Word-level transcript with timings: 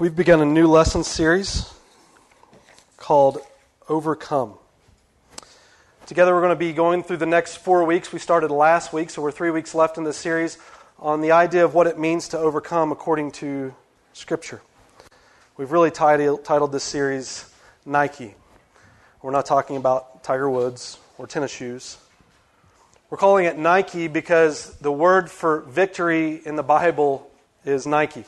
we've 0.00 0.16
begun 0.16 0.40
a 0.40 0.44
new 0.44 0.66
lesson 0.66 1.04
series 1.04 1.72
called 2.96 3.38
Overcome. 3.88 4.54
Together, 6.06 6.34
we're 6.34 6.40
going 6.40 6.52
to 6.52 6.56
be 6.56 6.72
going 6.72 7.02
through 7.02 7.18
the 7.18 7.26
next 7.26 7.56
four 7.56 7.84
weeks. 7.84 8.10
We 8.10 8.18
started 8.18 8.50
last 8.50 8.92
week, 8.92 9.10
so 9.10 9.20
we're 9.20 9.32
three 9.32 9.50
weeks 9.50 9.74
left 9.74 9.98
in 9.98 10.04
this 10.04 10.16
series 10.16 10.56
on 10.98 11.20
the 11.20 11.32
idea 11.32 11.64
of 11.64 11.74
what 11.74 11.86
it 11.86 11.98
means 11.98 12.28
to 12.28 12.38
overcome 12.38 12.90
according 12.90 13.32
to 13.32 13.74
Scripture. 14.14 14.62
We've 15.56 15.70
really 15.70 15.90
titled 15.90 16.72
this 16.72 16.84
series 16.84 17.52
Nike. 17.84 18.34
We're 19.20 19.30
not 19.30 19.46
talking 19.46 19.76
about 19.76 20.24
Tiger 20.24 20.48
Woods 20.48 20.98
or 21.18 21.26
tennis 21.26 21.50
shoes. 21.50 21.98
We're 23.10 23.18
calling 23.18 23.44
it 23.44 23.58
Nike 23.58 24.08
because 24.08 24.74
the 24.78 24.90
word 24.90 25.30
for 25.30 25.60
victory 25.60 26.40
in 26.46 26.56
the 26.56 26.62
Bible 26.62 27.30
is 27.64 27.86
Nike. 27.86 28.24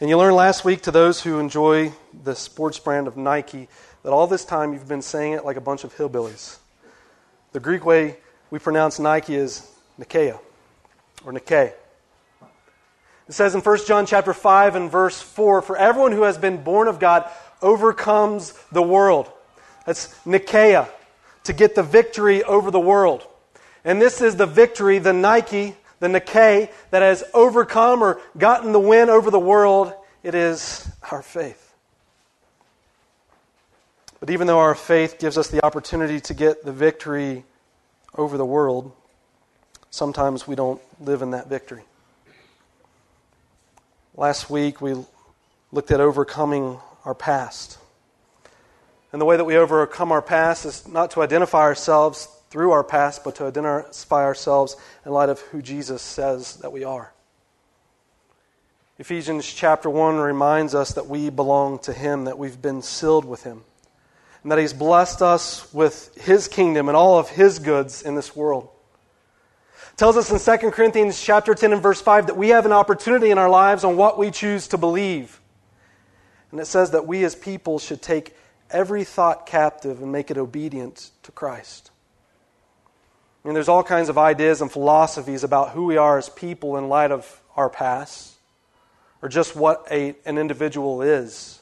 And 0.00 0.08
you 0.08 0.16
learned 0.16 0.36
last 0.36 0.64
week 0.64 0.82
to 0.82 0.92
those 0.92 1.20
who 1.20 1.40
enjoy 1.40 1.92
the 2.22 2.36
sports 2.36 2.78
brand 2.78 3.08
of 3.08 3.16
Nike 3.16 3.66
that 4.04 4.12
all 4.12 4.28
this 4.28 4.44
time 4.44 4.72
you've 4.72 4.86
been 4.86 5.02
saying 5.02 5.32
it 5.32 5.44
like 5.44 5.56
a 5.56 5.60
bunch 5.60 5.82
of 5.82 5.92
hillbillies. 5.96 6.58
The 7.50 7.58
Greek 7.58 7.84
way 7.84 8.18
we 8.48 8.60
pronounce 8.60 9.00
Nike 9.00 9.34
is 9.34 9.68
Nikeia 9.98 10.38
or 11.24 11.32
Nike. 11.32 11.54
It 11.54 11.74
says 13.30 13.56
in 13.56 13.60
1 13.60 13.78
John 13.88 14.06
chapter 14.06 14.32
5 14.32 14.76
and 14.76 14.88
verse 14.88 15.20
4, 15.20 15.62
for 15.62 15.76
everyone 15.76 16.12
who 16.12 16.22
has 16.22 16.38
been 16.38 16.62
born 16.62 16.86
of 16.86 17.00
God 17.00 17.28
overcomes 17.60 18.52
the 18.70 18.82
world. 18.82 19.28
That's 19.84 20.14
Nikeia, 20.24 20.88
to 21.42 21.52
get 21.52 21.74
the 21.74 21.82
victory 21.82 22.44
over 22.44 22.70
the 22.70 22.78
world. 22.78 23.26
And 23.84 24.00
this 24.00 24.22
is 24.22 24.36
the 24.36 24.46
victory, 24.46 25.00
the 25.00 25.12
Nike 25.12 25.74
the 26.00 26.08
Nike 26.08 26.70
that 26.90 27.02
has 27.02 27.24
overcome 27.34 28.02
or 28.02 28.20
gotten 28.36 28.72
the 28.72 28.80
win 28.80 29.10
over 29.10 29.30
the 29.30 29.38
world, 29.38 29.92
it 30.22 30.34
is 30.34 30.88
our 31.10 31.22
faith. 31.22 31.74
But 34.20 34.30
even 34.30 34.46
though 34.46 34.58
our 34.58 34.74
faith 34.74 35.18
gives 35.18 35.38
us 35.38 35.48
the 35.48 35.64
opportunity 35.64 36.20
to 36.20 36.34
get 36.34 36.64
the 36.64 36.72
victory 36.72 37.44
over 38.16 38.36
the 38.36 38.44
world, 38.44 38.92
sometimes 39.90 40.46
we 40.46 40.54
don't 40.54 40.80
live 41.00 41.22
in 41.22 41.30
that 41.32 41.48
victory. 41.48 41.84
Last 44.16 44.50
week 44.50 44.80
we 44.80 44.96
looked 45.70 45.90
at 45.92 46.00
overcoming 46.00 46.80
our 47.04 47.14
past. 47.14 47.78
And 49.12 49.20
the 49.20 49.24
way 49.24 49.36
that 49.36 49.44
we 49.44 49.56
overcome 49.56 50.10
our 50.12 50.20
past 50.20 50.66
is 50.66 50.86
not 50.86 51.12
to 51.12 51.22
identify 51.22 51.60
ourselves 51.60 52.28
through 52.50 52.70
our 52.70 52.84
past, 52.84 53.24
but 53.24 53.34
to 53.36 53.44
identify 53.44 54.24
ourselves 54.24 54.76
in 55.04 55.12
light 55.12 55.28
of 55.28 55.40
who 55.40 55.60
Jesus 55.62 56.02
says 56.02 56.56
that 56.56 56.72
we 56.72 56.84
are. 56.84 57.12
Ephesians 58.98 59.46
chapter 59.46 59.88
1 59.88 60.16
reminds 60.16 60.74
us 60.74 60.94
that 60.94 61.06
we 61.06 61.30
belong 61.30 61.78
to 61.80 61.92
Him, 61.92 62.24
that 62.24 62.38
we've 62.38 62.60
been 62.60 62.82
sealed 62.82 63.24
with 63.24 63.44
Him, 63.44 63.62
and 64.42 64.50
that 64.50 64.58
He's 64.58 64.72
blessed 64.72 65.22
us 65.22 65.72
with 65.72 66.12
His 66.16 66.48
kingdom 66.48 66.88
and 66.88 66.96
all 66.96 67.18
of 67.18 67.28
His 67.28 67.60
goods 67.60 68.02
in 68.02 68.16
this 68.16 68.34
world. 68.34 68.68
It 69.92 69.96
tells 69.96 70.16
us 70.16 70.30
in 70.30 70.58
2 70.58 70.70
Corinthians 70.72 71.20
chapter 71.20 71.54
10 71.54 71.74
and 71.74 71.82
verse 71.82 72.00
5 72.00 72.26
that 72.26 72.36
we 72.36 72.48
have 72.48 72.66
an 72.66 72.72
opportunity 72.72 73.30
in 73.30 73.38
our 73.38 73.50
lives 73.50 73.84
on 73.84 73.96
what 73.96 74.18
we 74.18 74.32
choose 74.32 74.66
to 74.68 74.78
believe. 74.78 75.40
And 76.50 76.58
it 76.58 76.66
says 76.66 76.90
that 76.92 77.06
we 77.06 77.24
as 77.24 77.36
people 77.36 77.78
should 77.78 78.02
take 78.02 78.34
every 78.70 79.04
thought 79.04 79.46
captive 79.46 80.02
and 80.02 80.10
make 80.10 80.30
it 80.30 80.38
obedient 80.38 81.10
to 81.22 81.32
Christ. 81.32 81.90
I 83.44 83.48
mean, 83.48 83.54
there's 83.54 83.68
all 83.68 83.84
kinds 83.84 84.08
of 84.08 84.18
ideas 84.18 84.60
and 84.60 84.70
philosophies 84.70 85.44
about 85.44 85.70
who 85.70 85.84
we 85.84 85.96
are 85.96 86.18
as 86.18 86.28
people 86.28 86.76
in 86.76 86.88
light 86.88 87.12
of 87.12 87.40
our 87.56 87.70
past, 87.70 88.34
or 89.22 89.28
just 89.28 89.56
what 89.56 89.86
a, 89.90 90.14
an 90.24 90.38
individual 90.38 91.02
is. 91.02 91.58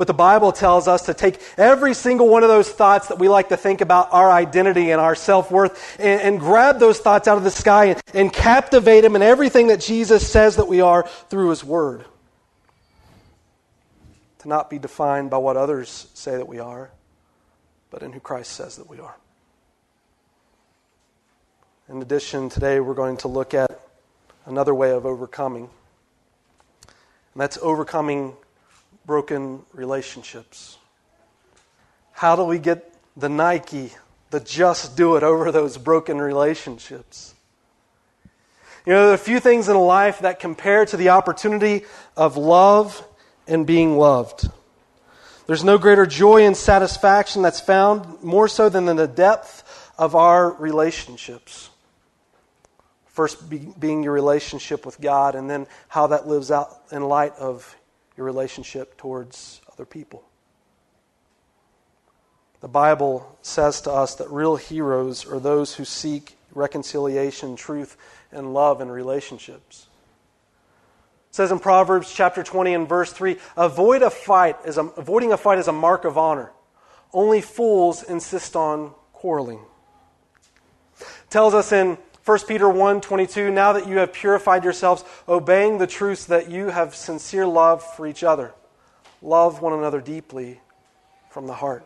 But 0.00 0.06
the 0.06 0.14
Bible 0.14 0.50
tells 0.50 0.88
us 0.88 1.02
to 1.06 1.14
take 1.14 1.38
every 1.58 1.92
single 1.92 2.26
one 2.26 2.42
of 2.42 2.48
those 2.48 2.70
thoughts 2.70 3.08
that 3.08 3.18
we 3.18 3.28
like 3.28 3.50
to 3.50 3.56
think 3.58 3.82
about 3.82 4.08
our 4.12 4.30
identity 4.30 4.92
and 4.92 5.00
our 5.00 5.14
self 5.14 5.50
worth 5.50 6.00
and, 6.00 6.22
and, 6.22 6.40
grab 6.40 6.78
those 6.78 6.98
thoughts 6.98 7.28
out 7.28 7.36
of 7.36 7.44
the 7.44 7.50
sky 7.50 7.84
and, 7.86 8.00
and 8.14 8.32
captivate 8.32 9.02
them 9.02 9.14
in 9.14 9.20
everything 9.20 9.66
that 9.66 9.80
Jesus 9.80 10.26
says 10.26 10.56
that 10.56 10.68
we 10.68 10.80
are 10.80 11.06
through 11.28 11.50
His 11.50 11.62
Word. 11.62 12.06
To 14.38 14.48
not 14.48 14.70
be 14.70 14.78
defined 14.78 15.28
by 15.28 15.36
what 15.36 15.58
others 15.58 16.08
say 16.14 16.34
that 16.34 16.48
we 16.48 16.60
are, 16.60 16.90
but 17.90 18.02
in 18.02 18.12
who 18.12 18.20
Christ 18.20 18.52
says 18.52 18.76
that 18.76 18.88
we 18.88 19.00
are. 19.00 19.16
In 21.90 22.00
addition, 22.02 22.48
today 22.48 22.78
we're 22.78 22.94
going 22.94 23.16
to 23.16 23.26
look 23.26 23.52
at 23.52 23.80
another 24.46 24.72
way 24.72 24.92
of 24.92 25.04
overcoming, 25.04 25.68
and 26.84 27.40
that's 27.40 27.58
overcoming 27.60 28.36
broken 29.06 29.64
relationships. 29.72 30.78
How 32.12 32.36
do 32.36 32.44
we 32.44 32.60
get 32.60 32.94
the 33.16 33.28
Nike, 33.28 33.90
the 34.30 34.38
just 34.38 34.96
do 34.96 35.16
it 35.16 35.24
over 35.24 35.50
those 35.50 35.78
broken 35.78 36.20
relationships? 36.20 37.34
You 38.86 38.92
know, 38.92 39.00
there 39.00 39.10
are 39.10 39.14
a 39.14 39.18
few 39.18 39.40
things 39.40 39.68
in 39.68 39.76
life 39.76 40.20
that 40.20 40.38
compare 40.38 40.86
to 40.86 40.96
the 40.96 41.08
opportunity 41.08 41.86
of 42.16 42.36
love 42.36 43.04
and 43.48 43.66
being 43.66 43.98
loved. 43.98 44.48
There's 45.48 45.64
no 45.64 45.76
greater 45.76 46.06
joy 46.06 46.46
and 46.46 46.56
satisfaction 46.56 47.42
that's 47.42 47.58
found 47.58 48.22
more 48.22 48.46
so 48.46 48.68
than 48.68 48.88
in 48.88 48.94
the 48.94 49.08
depth 49.08 49.92
of 49.98 50.14
our 50.14 50.52
relationships. 50.52 51.69
First, 53.12 53.50
be, 53.50 53.68
being 53.78 54.02
your 54.02 54.12
relationship 54.12 54.86
with 54.86 55.00
God, 55.00 55.34
and 55.34 55.50
then 55.50 55.66
how 55.88 56.06
that 56.08 56.28
lives 56.28 56.50
out 56.50 56.80
in 56.92 57.02
light 57.02 57.34
of 57.38 57.76
your 58.16 58.24
relationship 58.24 58.96
towards 58.96 59.60
other 59.72 59.84
people. 59.84 60.22
The 62.60 62.68
Bible 62.68 63.36
says 63.42 63.80
to 63.82 63.90
us 63.90 64.14
that 64.16 64.30
real 64.30 64.56
heroes 64.56 65.26
are 65.26 65.40
those 65.40 65.74
who 65.74 65.84
seek 65.84 66.36
reconciliation, 66.54 67.56
truth, 67.56 67.96
and 68.30 68.54
love 68.54 68.80
in 68.80 68.90
relationships. 68.90 69.86
It 71.30 71.34
says 71.34 71.50
in 71.50 71.58
Proverbs 71.58 72.12
chapter 72.12 72.42
20 72.42 72.74
and 72.74 72.88
verse 72.88 73.12
3 73.12 73.36
avoid 73.56 74.02
a 74.02 74.10
fight 74.10 74.56
is 74.66 74.78
a, 74.78 74.82
avoiding 74.82 75.32
a 75.32 75.36
fight 75.36 75.58
is 75.58 75.68
a 75.68 75.72
mark 75.72 76.04
of 76.04 76.18
honor. 76.18 76.50
Only 77.12 77.40
fools 77.40 78.02
insist 78.02 78.54
on 78.54 78.92
quarreling. 79.12 79.60
It 81.00 81.30
tells 81.30 81.54
us 81.54 81.72
in 81.72 81.98
1 82.30 82.38
Peter 82.46 82.68
1 82.68 83.00
22, 83.00 83.50
now 83.50 83.72
that 83.72 83.88
you 83.88 83.98
have 83.98 84.12
purified 84.12 84.62
yourselves, 84.62 85.02
obeying 85.28 85.78
the 85.78 85.86
truths 85.88 86.26
that 86.26 86.48
you 86.48 86.68
have 86.68 86.94
sincere 86.94 87.44
love 87.44 87.82
for 87.82 88.06
each 88.06 88.22
other. 88.22 88.54
Love 89.20 89.60
one 89.60 89.72
another 89.72 90.00
deeply 90.00 90.60
from 91.28 91.48
the 91.48 91.52
heart. 91.52 91.84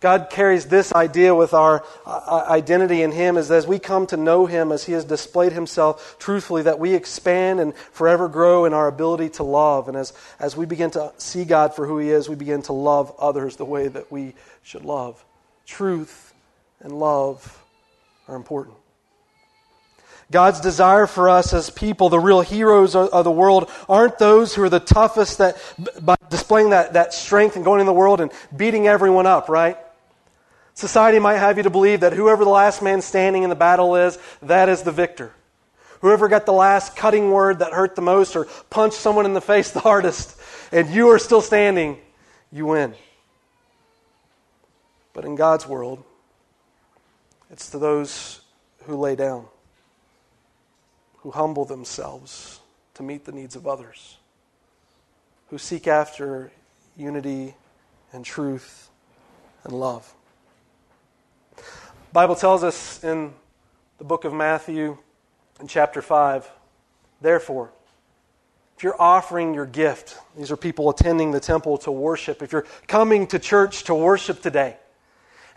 God 0.00 0.30
carries 0.30 0.66
this 0.66 0.92
idea 0.92 1.32
with 1.32 1.54
our 1.54 1.84
uh, 2.06 2.46
identity 2.48 3.02
in 3.02 3.12
Him 3.12 3.36
is 3.36 3.52
as 3.52 3.68
we 3.68 3.78
come 3.78 4.04
to 4.08 4.16
know 4.16 4.46
Him, 4.46 4.72
as 4.72 4.84
He 4.84 4.94
has 4.94 5.04
displayed 5.04 5.52
Himself 5.52 6.16
truthfully, 6.18 6.62
that 6.62 6.80
we 6.80 6.92
expand 6.92 7.60
and 7.60 7.76
forever 7.76 8.26
grow 8.26 8.64
in 8.64 8.74
our 8.74 8.88
ability 8.88 9.28
to 9.28 9.44
love. 9.44 9.86
And 9.86 9.96
as, 9.96 10.12
as 10.40 10.56
we 10.56 10.66
begin 10.66 10.90
to 10.90 11.12
see 11.18 11.44
God 11.44 11.72
for 11.72 11.86
who 11.86 11.98
He 11.98 12.10
is, 12.10 12.28
we 12.28 12.34
begin 12.34 12.62
to 12.62 12.72
love 12.72 13.14
others 13.20 13.54
the 13.54 13.64
way 13.64 13.86
that 13.86 14.10
we 14.10 14.34
should 14.64 14.84
love. 14.84 15.24
Truth 15.66 16.34
and 16.80 16.90
love 16.98 17.62
are 18.26 18.34
important. 18.34 18.77
God's 20.30 20.60
desire 20.60 21.06
for 21.06 21.30
us 21.30 21.54
as 21.54 21.70
people, 21.70 22.10
the 22.10 22.18
real 22.18 22.42
heroes 22.42 22.94
of 22.94 23.24
the 23.24 23.30
world, 23.30 23.70
aren't 23.88 24.18
those 24.18 24.54
who 24.54 24.62
are 24.62 24.68
the 24.68 24.80
toughest 24.80 25.38
that, 25.38 25.56
by 26.02 26.16
displaying 26.28 26.70
that, 26.70 26.92
that 26.92 27.14
strength 27.14 27.56
and 27.56 27.64
going 27.64 27.80
in 27.80 27.86
the 27.86 27.94
world 27.94 28.20
and 28.20 28.30
beating 28.54 28.86
everyone 28.86 29.26
up, 29.26 29.48
right? 29.48 29.78
Society 30.74 31.18
might 31.18 31.38
have 31.38 31.56
you 31.56 31.62
to 31.62 31.70
believe 31.70 32.00
that 32.00 32.12
whoever 32.12 32.44
the 32.44 32.50
last 32.50 32.82
man 32.82 33.00
standing 33.00 33.42
in 33.42 33.50
the 33.50 33.56
battle 33.56 33.96
is, 33.96 34.18
that 34.42 34.68
is 34.68 34.82
the 34.82 34.92
victor. 34.92 35.32
Whoever 36.00 36.28
got 36.28 36.46
the 36.46 36.52
last 36.52 36.94
cutting 36.94 37.32
word 37.32 37.58
that 37.60 37.72
hurt 37.72 37.96
the 37.96 38.02
most 38.02 38.36
or 38.36 38.44
punched 38.70 38.98
someone 38.98 39.24
in 39.24 39.34
the 39.34 39.40
face 39.40 39.72
the 39.72 39.80
hardest, 39.80 40.38
and 40.70 40.88
you 40.90 41.08
are 41.08 41.18
still 41.18 41.40
standing, 41.40 41.98
you 42.52 42.66
win. 42.66 42.94
But 45.14 45.24
in 45.24 45.34
God's 45.34 45.66
world, 45.66 46.04
it's 47.50 47.70
to 47.70 47.78
those 47.78 48.40
who 48.84 48.94
lay 48.94 49.16
down, 49.16 49.46
who 51.18 51.30
humble 51.30 51.64
themselves 51.64 52.60
to 52.94 53.02
meet 53.02 53.24
the 53.24 53.32
needs 53.32 53.56
of 53.56 53.66
others, 53.66 54.16
who 55.50 55.58
seek 55.58 55.86
after 55.86 56.50
unity 56.96 57.54
and 58.12 58.24
truth 58.24 58.90
and 59.64 59.72
love. 59.72 60.14
The 61.56 61.62
Bible 62.12 62.34
tells 62.34 62.64
us 62.64 63.02
in 63.04 63.32
the 63.98 64.04
book 64.04 64.24
of 64.24 64.32
Matthew 64.32 64.98
in 65.60 65.66
chapter 65.66 66.00
5, 66.00 66.50
therefore, 67.20 67.70
if 68.76 68.84
you're 68.84 69.00
offering 69.00 69.54
your 69.54 69.66
gift, 69.66 70.18
these 70.36 70.52
are 70.52 70.56
people 70.56 70.88
attending 70.88 71.32
the 71.32 71.40
temple 71.40 71.78
to 71.78 71.90
worship, 71.90 72.42
if 72.42 72.52
you're 72.52 72.66
coming 72.86 73.26
to 73.26 73.38
church 73.40 73.84
to 73.84 73.94
worship 73.94 74.40
today, 74.40 74.76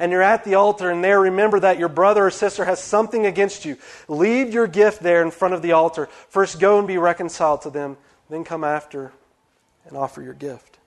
and 0.02 0.12
you're 0.12 0.24
at 0.24 0.44
the 0.44 0.56
altar 0.56 0.90
and 0.90 1.04
there, 1.04 1.20
remember 1.20 1.60
that 1.60 1.78
your 1.78 1.88
brother 1.88 2.26
or 2.26 2.32
sister 2.32 2.66
has 2.66 2.82
something 2.82 3.28
against 3.28 3.66
you. 3.66 3.78
Leave 4.08 4.52
your 4.52 4.66
gift 4.66 5.04
there 5.04 5.22
in 5.22 5.30
front 5.30 5.54
of 5.54 5.62
the 5.62 5.74
altar. 5.74 6.08
First, 6.30 6.60
go 6.60 6.80
and 6.80 6.88
be 6.88 6.98
reconciled 6.98 7.62
to 7.62 7.70
them, 7.70 7.98
then 8.28 8.44
come 8.44 8.64
after 8.64 9.14
and 9.86 9.96
offer 9.96 10.24
your 10.24 10.34
gift. 10.34 10.80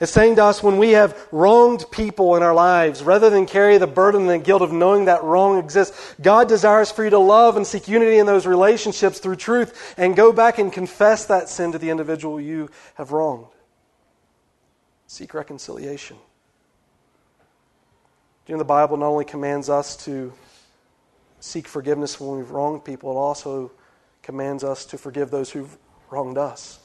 It's 0.00 0.10
saying 0.10 0.34
to 0.36 0.44
us 0.44 0.64
when 0.64 0.78
we 0.78 0.90
have 0.90 1.16
wronged 1.30 1.84
people 1.92 2.34
in 2.34 2.42
our 2.42 2.54
lives, 2.54 3.04
rather 3.04 3.30
than 3.30 3.46
carry 3.46 3.78
the 3.78 3.86
burden 3.86 4.22
and 4.22 4.30
the 4.30 4.38
guilt 4.38 4.60
of 4.60 4.72
knowing 4.72 5.04
that 5.04 5.22
wrong 5.22 5.56
exists, 5.58 6.16
God 6.20 6.48
desires 6.48 6.90
for 6.90 7.04
you 7.04 7.10
to 7.10 7.20
love 7.20 7.56
and 7.56 7.64
seek 7.64 7.86
unity 7.86 8.18
in 8.18 8.26
those 8.26 8.46
relationships 8.46 9.20
through 9.20 9.36
truth 9.36 9.94
and 9.96 10.16
go 10.16 10.32
back 10.32 10.58
and 10.58 10.72
confess 10.72 11.26
that 11.26 11.48
sin 11.48 11.70
to 11.70 11.78
the 11.78 11.90
individual 11.90 12.40
you 12.40 12.68
have 12.96 13.12
wronged. 13.12 13.46
Seek 15.06 15.32
reconciliation. 15.34 16.16
You 18.46 18.54
know, 18.54 18.58
the 18.58 18.64
Bible 18.64 18.96
not 18.98 19.06
only 19.06 19.24
commands 19.24 19.70
us 19.70 19.96
to 20.04 20.32
seek 21.40 21.66
forgiveness 21.66 22.20
when 22.20 22.36
we've 22.36 22.50
wronged 22.50 22.84
people, 22.84 23.10
it 23.10 23.16
also 23.16 23.72
commands 24.22 24.62
us 24.64 24.84
to 24.86 24.98
forgive 24.98 25.30
those 25.30 25.50
who've 25.50 25.76
wronged 26.10 26.36
us. 26.36 26.78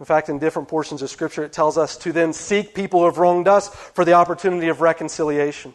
In 0.00 0.06
fact, 0.06 0.28
in 0.28 0.38
different 0.38 0.68
portions 0.68 1.02
of 1.02 1.10
Scripture, 1.10 1.44
it 1.44 1.52
tells 1.52 1.76
us 1.76 1.96
to 1.98 2.12
then 2.12 2.32
seek 2.32 2.74
people 2.74 3.00
who 3.00 3.06
have 3.06 3.18
wronged 3.18 3.48
us 3.48 3.68
for 3.68 4.04
the 4.04 4.12
opportunity 4.12 4.68
of 4.68 4.80
reconciliation. 4.80 5.74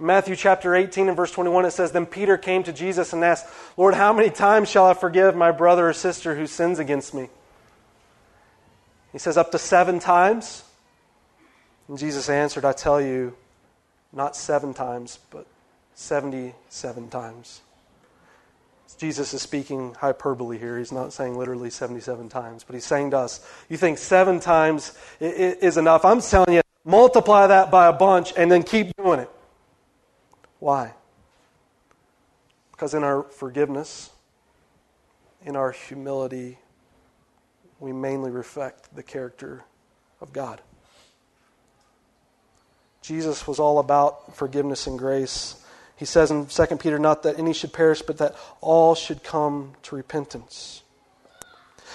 In 0.00 0.06
Matthew 0.06 0.36
chapter 0.36 0.74
18 0.74 1.08
and 1.08 1.16
verse 1.16 1.32
21, 1.32 1.66
it 1.66 1.72
says, 1.72 1.92
Then 1.92 2.06
Peter 2.06 2.38
came 2.38 2.62
to 2.62 2.72
Jesus 2.72 3.12
and 3.12 3.22
asked, 3.24 3.46
Lord, 3.76 3.94
how 3.94 4.12
many 4.12 4.30
times 4.30 4.70
shall 4.70 4.86
I 4.86 4.94
forgive 4.94 5.36
my 5.36 5.52
brother 5.52 5.88
or 5.88 5.92
sister 5.92 6.34
who 6.34 6.46
sins 6.46 6.78
against 6.78 7.14
me? 7.14 7.28
He 9.12 9.18
says, 9.18 9.36
Up 9.36 9.52
to 9.52 9.58
seven 9.58 9.98
times. 9.98 10.64
And 11.88 11.98
Jesus 11.98 12.28
answered, 12.28 12.64
I 12.64 12.72
tell 12.72 13.00
you, 13.00 13.34
not 14.12 14.36
seven 14.36 14.74
times, 14.74 15.18
but 15.30 15.46
77 15.94 17.08
times. 17.08 17.62
Jesus 18.98 19.32
is 19.32 19.42
speaking 19.42 19.94
hyperbole 19.94 20.58
here. 20.58 20.78
He's 20.78 20.92
not 20.92 21.12
saying 21.12 21.38
literally 21.38 21.70
77 21.70 22.28
times, 22.28 22.64
but 22.64 22.74
he's 22.74 22.84
saying 22.84 23.12
to 23.12 23.18
us, 23.18 23.46
you 23.68 23.76
think 23.76 23.98
seven 23.98 24.40
times 24.40 24.96
is 25.20 25.76
enough. 25.76 26.04
I'm 26.04 26.20
telling 26.20 26.54
you, 26.54 26.62
multiply 26.84 27.46
that 27.46 27.70
by 27.70 27.86
a 27.86 27.92
bunch 27.92 28.32
and 28.36 28.50
then 28.50 28.62
keep 28.62 28.96
doing 28.96 29.20
it. 29.20 29.30
Why? 30.58 30.94
Because 32.72 32.94
in 32.94 33.04
our 33.04 33.22
forgiveness, 33.24 34.10
in 35.44 35.54
our 35.54 35.70
humility, 35.70 36.58
we 37.78 37.92
mainly 37.92 38.30
reflect 38.30 38.94
the 38.96 39.02
character 39.02 39.64
of 40.20 40.32
God. 40.32 40.60
Jesus 43.08 43.46
was 43.46 43.58
all 43.58 43.78
about 43.78 44.36
forgiveness 44.36 44.86
and 44.86 44.98
grace. 44.98 45.56
He 45.96 46.04
says 46.04 46.30
in 46.30 46.44
2 46.44 46.66
Peter, 46.76 46.98
not 46.98 47.22
that 47.22 47.38
any 47.38 47.54
should 47.54 47.72
perish, 47.72 48.02
but 48.02 48.18
that 48.18 48.36
all 48.60 48.94
should 48.94 49.24
come 49.24 49.72
to 49.84 49.96
repentance. 49.96 50.82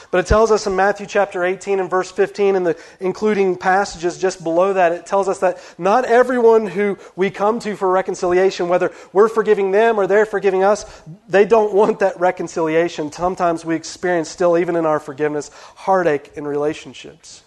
But 0.10 0.22
it 0.22 0.26
tells 0.26 0.50
us 0.50 0.66
in 0.66 0.76
Matthew 0.76 1.06
chapter 1.06 1.44
18 1.44 1.80
and 1.80 1.88
verse 1.88 2.12
15, 2.12 2.56
and 2.56 2.66
the 2.66 2.80
including 3.00 3.58
passages 3.58 4.18
just 4.18 4.44
below 4.44 4.74
that, 4.74 4.92
it 4.92 5.06
tells 5.06 5.30
us 5.30 5.38
that 5.42 5.60
not 5.78 6.06
everyone 6.06 6.66
who 6.66 6.98
we 7.16 7.30
come 7.30 7.60
to 7.60 7.76
for 7.76 7.92
reconciliation, 7.92 8.68
whether 8.68 8.92
we're 9.12 9.30
forgiving 9.30 9.70
them 9.70 10.00
or 10.00 10.08
they're 10.08 10.26
forgiving 10.26 10.64
us, 10.64 11.04
they 11.30 11.46
don't 11.46 11.76
want 11.76 12.00
that 12.00 12.20
reconciliation. 12.20 13.12
Sometimes 13.12 13.64
we 13.64 13.76
experience 13.76 14.30
still, 14.30 14.58
even 14.58 14.76
in 14.76 14.88
our 14.88 15.00
forgiveness, 15.00 15.52
heartache 15.76 16.32
in 16.36 16.48
relationships 16.48 17.44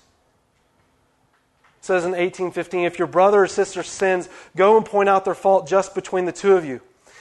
says 1.86 2.04
in 2.04 2.10
1815 2.10 2.84
if 2.84 2.98
your 2.98 3.08
brother 3.08 3.44
or 3.44 3.46
sister 3.46 3.82
sins, 3.82 4.28
go 4.56 4.76
and 4.76 4.84
point 4.84 5.08
out 5.08 5.24
their 5.24 5.34
fault 5.34 5.66
just 5.66 5.94
between 5.94 6.24
the 6.24 6.32
two 6.32 6.56
of 6.56 6.64
you. 6.64 6.80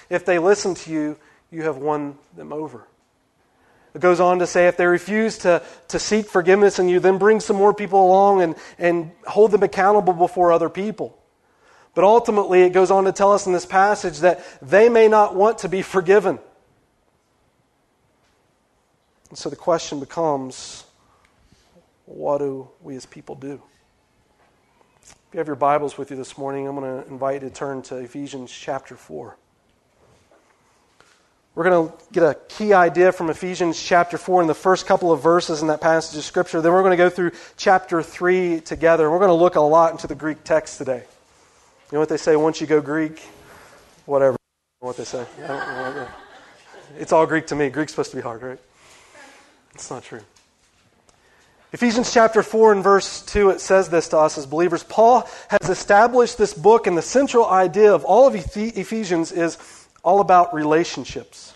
If 0.09 0.25
they 0.25 0.39
listen 0.39 0.75
to 0.75 0.91
you, 0.91 1.17
you 1.51 1.63
have 1.63 1.77
won 1.77 2.17
them 2.35 2.51
over. 2.51 2.87
It 3.93 4.01
goes 4.01 4.19
on 4.19 4.39
to 4.39 4.47
say 4.47 4.67
if 4.67 4.75
they 4.75 4.85
refuse 4.85 5.37
to, 5.39 5.63
to 5.87 5.99
seek 5.99 6.27
forgiveness 6.27 6.79
in 6.79 6.89
you, 6.89 6.99
then 6.99 7.17
bring 7.17 7.39
some 7.39 7.55
more 7.55 7.73
people 7.73 8.05
along 8.05 8.41
and, 8.41 8.55
and 8.77 9.11
hold 9.25 9.51
them 9.51 9.63
accountable 9.63 10.11
before 10.11 10.51
other 10.51 10.69
people. 10.69 11.17
But 11.93 12.03
ultimately, 12.03 12.63
it 12.63 12.71
goes 12.73 12.91
on 12.91 13.05
to 13.05 13.13
tell 13.13 13.31
us 13.31 13.47
in 13.47 13.53
this 13.53 13.65
passage 13.65 14.19
that 14.19 14.43
they 14.61 14.89
may 14.89 15.07
not 15.07 15.33
want 15.33 15.59
to 15.59 15.69
be 15.69 15.81
forgiven. 15.81 16.39
And 19.29 19.37
so 19.37 19.49
the 19.49 19.55
question 19.55 20.01
becomes 20.01 20.83
what 22.05 22.39
do 22.39 22.69
we 22.81 22.95
as 22.95 23.05
people 23.05 23.35
do? 23.35 23.61
You 25.35 25.39
have 25.39 25.47
your 25.47 25.57
Bibles 25.57 25.97
with 25.97 26.11
you 26.11 26.15
this 26.17 26.37
morning, 26.37 26.65
I'm 26.65 26.75
going 26.75 27.03
to 27.03 27.09
invite 27.09 27.41
you 27.41 27.49
to 27.49 27.53
turn 27.53 27.81
to 27.83 27.97
Ephesians 27.97 28.49
chapter 28.49 28.95
4. 28.95 29.35
We're 31.55 31.63
going 31.63 31.89
to 31.89 31.93
get 32.13 32.23
a 32.23 32.35
key 32.47 32.73
idea 32.73 33.11
from 33.11 33.29
Ephesians 33.29 33.81
chapter 33.81 34.17
4 34.17 34.41
in 34.41 34.47
the 34.47 34.53
first 34.53 34.87
couple 34.87 35.11
of 35.11 35.21
verses 35.21 35.61
in 35.61 35.67
that 35.67 35.81
passage 35.81 36.17
of 36.17 36.23
Scripture. 36.23 36.61
Then 36.61 36.71
we're 36.71 36.83
going 36.83 36.91
to 36.91 36.97
go 36.97 37.09
through 37.09 37.31
chapter 37.57 38.01
3 38.01 38.61
together. 38.61 39.11
We're 39.11 39.19
going 39.19 39.29
to 39.29 39.33
look 39.33 39.55
a 39.55 39.61
lot 39.61 39.91
into 39.91 40.07
the 40.07 40.15
Greek 40.15 40.43
text 40.45 40.77
today. 40.77 41.03
You 41.91 41.93
know 41.93 41.99
what 41.99 42.09
they 42.09 42.17
say? 42.17 42.35
Once 42.35 42.61
you 42.61 42.67
go 42.67 42.79
Greek, 42.79 43.21
whatever. 44.05 44.37
What 44.79 44.97
they 44.97 45.03
say. 45.03 45.25
It's 46.97 47.11
all 47.11 47.25
Greek 47.25 47.47
to 47.47 47.55
me. 47.55 47.69
Greek's 47.69 47.91
supposed 47.91 48.11
to 48.11 48.17
be 48.17 48.23
hard, 48.23 48.41
right? 48.41 48.59
It's 49.73 49.89
not 49.89 50.03
true. 50.03 50.21
Ephesians 51.75 52.13
chapter 52.13 52.41
4 52.41 52.71
and 52.71 52.81
verse 52.81 53.21
2, 53.23 53.49
it 53.49 53.59
says 53.59 53.89
this 53.89 54.07
to 54.07 54.17
us 54.17 54.37
as 54.37 54.45
believers. 54.45 54.81
Paul 54.81 55.29
has 55.49 55.69
established 55.69 56.37
this 56.37 56.53
book, 56.53 56.87
and 56.87 56.97
the 56.97 57.01
central 57.01 57.45
idea 57.45 57.93
of 57.93 58.05
all 58.05 58.27
of 58.27 58.33
Ephesians 58.33 59.33
is 59.33 59.57
all 60.01 60.21
about 60.21 60.53
relationships. 60.53 61.53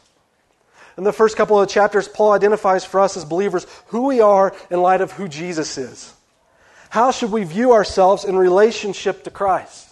In 0.97 1.05
the 1.05 1.13
first 1.13 1.37
couple 1.37 1.57
of 1.57 1.69
chapters, 1.69 2.09
Paul 2.09 2.33
identifies 2.33 2.83
for 2.83 2.99
us 2.99 3.15
as 3.15 3.23
believers 3.23 3.65
who 3.85 4.07
we 4.07 4.19
are 4.19 4.53
in 4.69 4.81
light 4.81 4.99
of 4.99 5.13
who 5.13 5.29
Jesus 5.29 5.77
is. 5.77 6.13
How 6.89 7.11
should 7.11 7.31
we 7.31 7.45
view 7.45 7.71
ourselves 7.71 8.25
in 8.25 8.35
relationship 8.35 9.23
to 9.23 9.29
Christ? 9.29 9.87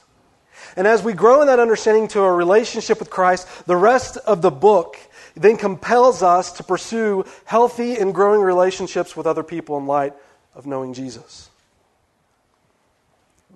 And 0.76 0.86
as 0.86 1.04
we 1.04 1.14
grow 1.14 1.40
in 1.40 1.48
that 1.48 1.62
understanding 1.62 2.10
to 2.10 2.22
a 2.24 2.34
relationship 2.34 3.00
with 3.00 3.10
Christ, 3.10 3.48
the 3.66 3.78
rest 3.78 4.18
of 4.18 4.42
the 4.42 4.52
book 4.52 4.98
then 5.38 5.58
compels 5.58 6.24
us 6.24 6.52
to 6.54 6.64
pursue 6.64 7.26
healthy 7.46 7.96
and 7.96 8.14
growing 8.14 8.42
relationships 8.42 9.16
with 9.16 9.28
other 9.28 9.44
people 9.44 9.78
in 9.78 9.86
light 9.86 10.14
of 10.56 10.66
knowing 10.66 10.94
Jesus. 10.94 11.50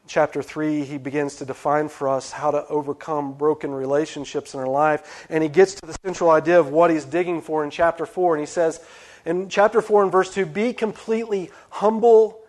Chapter 0.07 0.42
3, 0.42 0.83
he 0.83 0.98
begins 0.98 1.38
to 1.38 1.45
define 1.45 1.88
for 1.88 2.10
us 2.10 2.31
how 2.31 2.51
to 2.51 2.68
overcome 2.68 3.33
broken 3.33 3.72
relationships 3.72 4.54
in 4.54 4.60
our 4.60 4.68
life. 4.68 5.25
And 5.30 5.42
he 5.42 5.50
gets 5.50 5.75
to 5.75 5.86
the 5.86 5.95
central 6.04 6.30
idea 6.30 6.60
of 6.60 6.69
what 6.69 6.92
he's 6.92 7.06
digging 7.06 7.42
for 7.42 7.63
in 7.63 7.69
chapter 7.69 8.06
4. 8.06 8.36
And 8.36 8.42
he 8.42 8.45
says 8.45 8.81
in 9.25 9.48
chapter 9.48 9.81
4 9.81 10.04
and 10.04 10.12
verse 10.12 10.33
2 10.33 10.45
be 10.45 10.74
completely 10.74 11.50
humble 11.69 12.40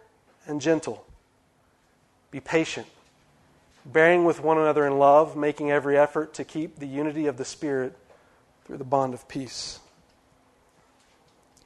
and 0.46 0.60
gentle, 0.60 1.04
be 2.32 2.40
patient, 2.40 2.88
bearing 3.86 4.24
with 4.24 4.40
one 4.40 4.58
another 4.58 4.86
in 4.86 4.98
love, 4.98 5.36
making 5.36 5.70
every 5.70 5.96
effort 5.96 6.34
to 6.34 6.44
keep 6.44 6.78
the 6.80 6.86
unity 6.86 7.26
of 7.26 7.36
the 7.36 7.44
Spirit 7.44 7.96
through 8.64 8.78
the 8.78 8.84
bond 8.84 9.14
of 9.14 9.26
peace. 9.28 9.80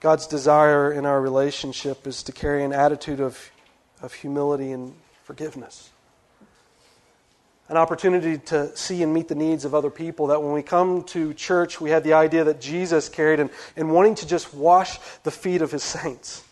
God's 0.01 0.27
desire 0.27 0.93
in 0.93 1.07
our 1.07 1.21
relationship 1.21 2.07
is 2.07 2.23
to 2.25 2.33
carry 2.33 2.63
an 2.65 2.73
attitude 2.73 3.21
of, 3.21 3.51
of 4.03 4.13
humility 4.13 4.73
and 4.73 4.95
forgiveness. 5.25 5.91
An 7.69 7.77
opportunity 7.77 8.39
to 8.39 8.77
see 8.77 9.03
and 9.03 9.13
meet 9.13 9.27
the 9.27 9.35
needs 9.35 9.65
of 9.65 9.75
other 9.75 9.91
people. 9.91 10.29
That 10.29 10.43
when 10.43 10.53
we 10.53 10.63
come 10.63 11.03
to 11.05 11.35
church, 11.35 11.81
we 11.81 11.91
have 11.91 12.05
the 12.05 12.13
idea 12.13 12.45
that 12.45 12.61
Jesus 12.61 13.09
carried 13.09 13.41
and, 13.41 13.51
and 13.77 13.93
wanting 13.93 14.15
to 14.17 14.27
just 14.27 14.55
wash 14.55 14.99
the 15.25 15.33
feet 15.33 15.63
of 15.63 15.73
his 15.73 15.83
saints. 15.83 16.45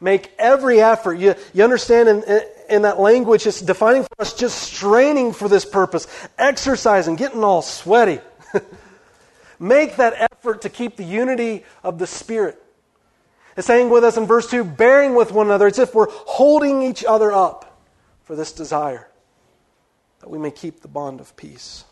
Make 0.00 0.32
every 0.38 0.80
effort. 0.80 1.14
You, 1.14 1.34
you 1.52 1.62
understand 1.62 2.08
in, 2.08 2.42
in 2.70 2.82
that 2.82 2.98
language, 2.98 3.46
it's 3.46 3.60
defining 3.60 4.02
for 4.02 4.22
us 4.22 4.32
just 4.32 4.58
straining 4.58 5.32
for 5.32 5.48
this 5.48 5.64
purpose, 5.64 6.06
exercising, 6.38 7.16
getting 7.16 7.44
all 7.44 7.62
sweaty. 7.62 8.20
Make 9.62 9.94
that 9.94 10.14
effort 10.32 10.62
to 10.62 10.68
keep 10.68 10.96
the 10.96 11.04
unity 11.04 11.64
of 11.84 12.00
the 12.00 12.06
Spirit. 12.08 12.60
It's 13.56 13.64
saying 13.64 13.90
with 13.90 14.02
us 14.02 14.16
in 14.16 14.26
verse 14.26 14.50
2, 14.50 14.64
bearing 14.64 15.14
with 15.14 15.30
one 15.30 15.46
another. 15.46 15.68
It's 15.68 15.78
if 15.78 15.94
we're 15.94 16.10
holding 16.10 16.82
each 16.82 17.04
other 17.04 17.30
up 17.30 17.80
for 18.24 18.34
this 18.34 18.50
desire 18.50 19.08
that 20.18 20.28
we 20.28 20.36
may 20.36 20.50
keep 20.50 20.80
the 20.80 20.88
bond 20.88 21.20
of 21.20 21.36
peace. 21.36 21.84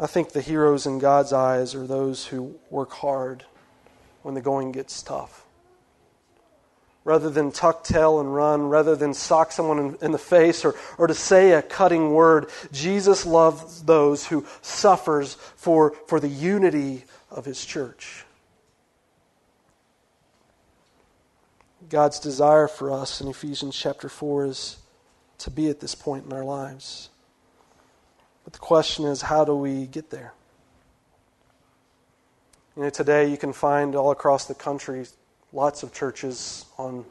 I 0.00 0.08
think 0.08 0.32
the 0.32 0.40
heroes 0.40 0.84
in 0.84 0.98
God's 0.98 1.32
eyes 1.32 1.76
are 1.76 1.86
those 1.86 2.26
who 2.26 2.56
work 2.68 2.90
hard 2.94 3.44
when 4.22 4.34
the 4.34 4.40
going 4.40 4.72
gets 4.72 5.00
tough 5.00 5.45
rather 7.06 7.30
than 7.30 7.52
tuck 7.52 7.84
tail 7.84 8.18
and 8.18 8.34
run, 8.34 8.68
rather 8.68 8.96
than 8.96 9.14
sock 9.14 9.52
someone 9.52 9.78
in, 9.78 9.98
in, 10.02 10.10
the 10.10 10.18
face 10.18 10.64
or, 10.64 10.74
or 10.98 11.06
to 11.06 11.14
say 11.14 11.52
a 11.52 11.62
cutting 11.62 12.12
word. 12.12 12.50
Jesus 12.72 13.24
loves 13.24 13.82
those 13.82 14.26
who 14.26 14.44
suffers 14.60 15.34
for, 15.34 15.92
for 16.08 16.18
the 16.18 16.28
unity 16.28 17.04
of 17.30 17.44
his 17.44 17.64
church. 17.64 18.24
God's 21.88 22.18
desire 22.18 22.66
for 22.66 22.90
us 22.90 23.20
in 23.20 23.28
Ephesians 23.28 23.76
chapter 23.76 24.08
4 24.08 24.46
is 24.46 24.78
to 25.38 25.50
be 25.52 25.70
at 25.70 25.78
this 25.78 25.94
point 25.94 26.26
in 26.26 26.32
our 26.32 26.44
lives. 26.44 27.08
But 28.42 28.52
the 28.52 28.58
question 28.58 29.04
is, 29.04 29.22
how 29.22 29.44
do 29.44 29.54
we 29.54 29.86
get 29.86 30.10
there? 30.10 30.32
You 32.76 32.82
know, 32.82 32.90
today 32.90 33.30
you 33.30 33.36
can 33.36 33.52
find 33.52 33.94
all 33.94 34.10
across 34.10 34.46
the 34.46 34.54
country 34.54 35.06
lots 35.56 35.82
of 35.82 35.92
churches 35.92 36.66
on 36.76 37.02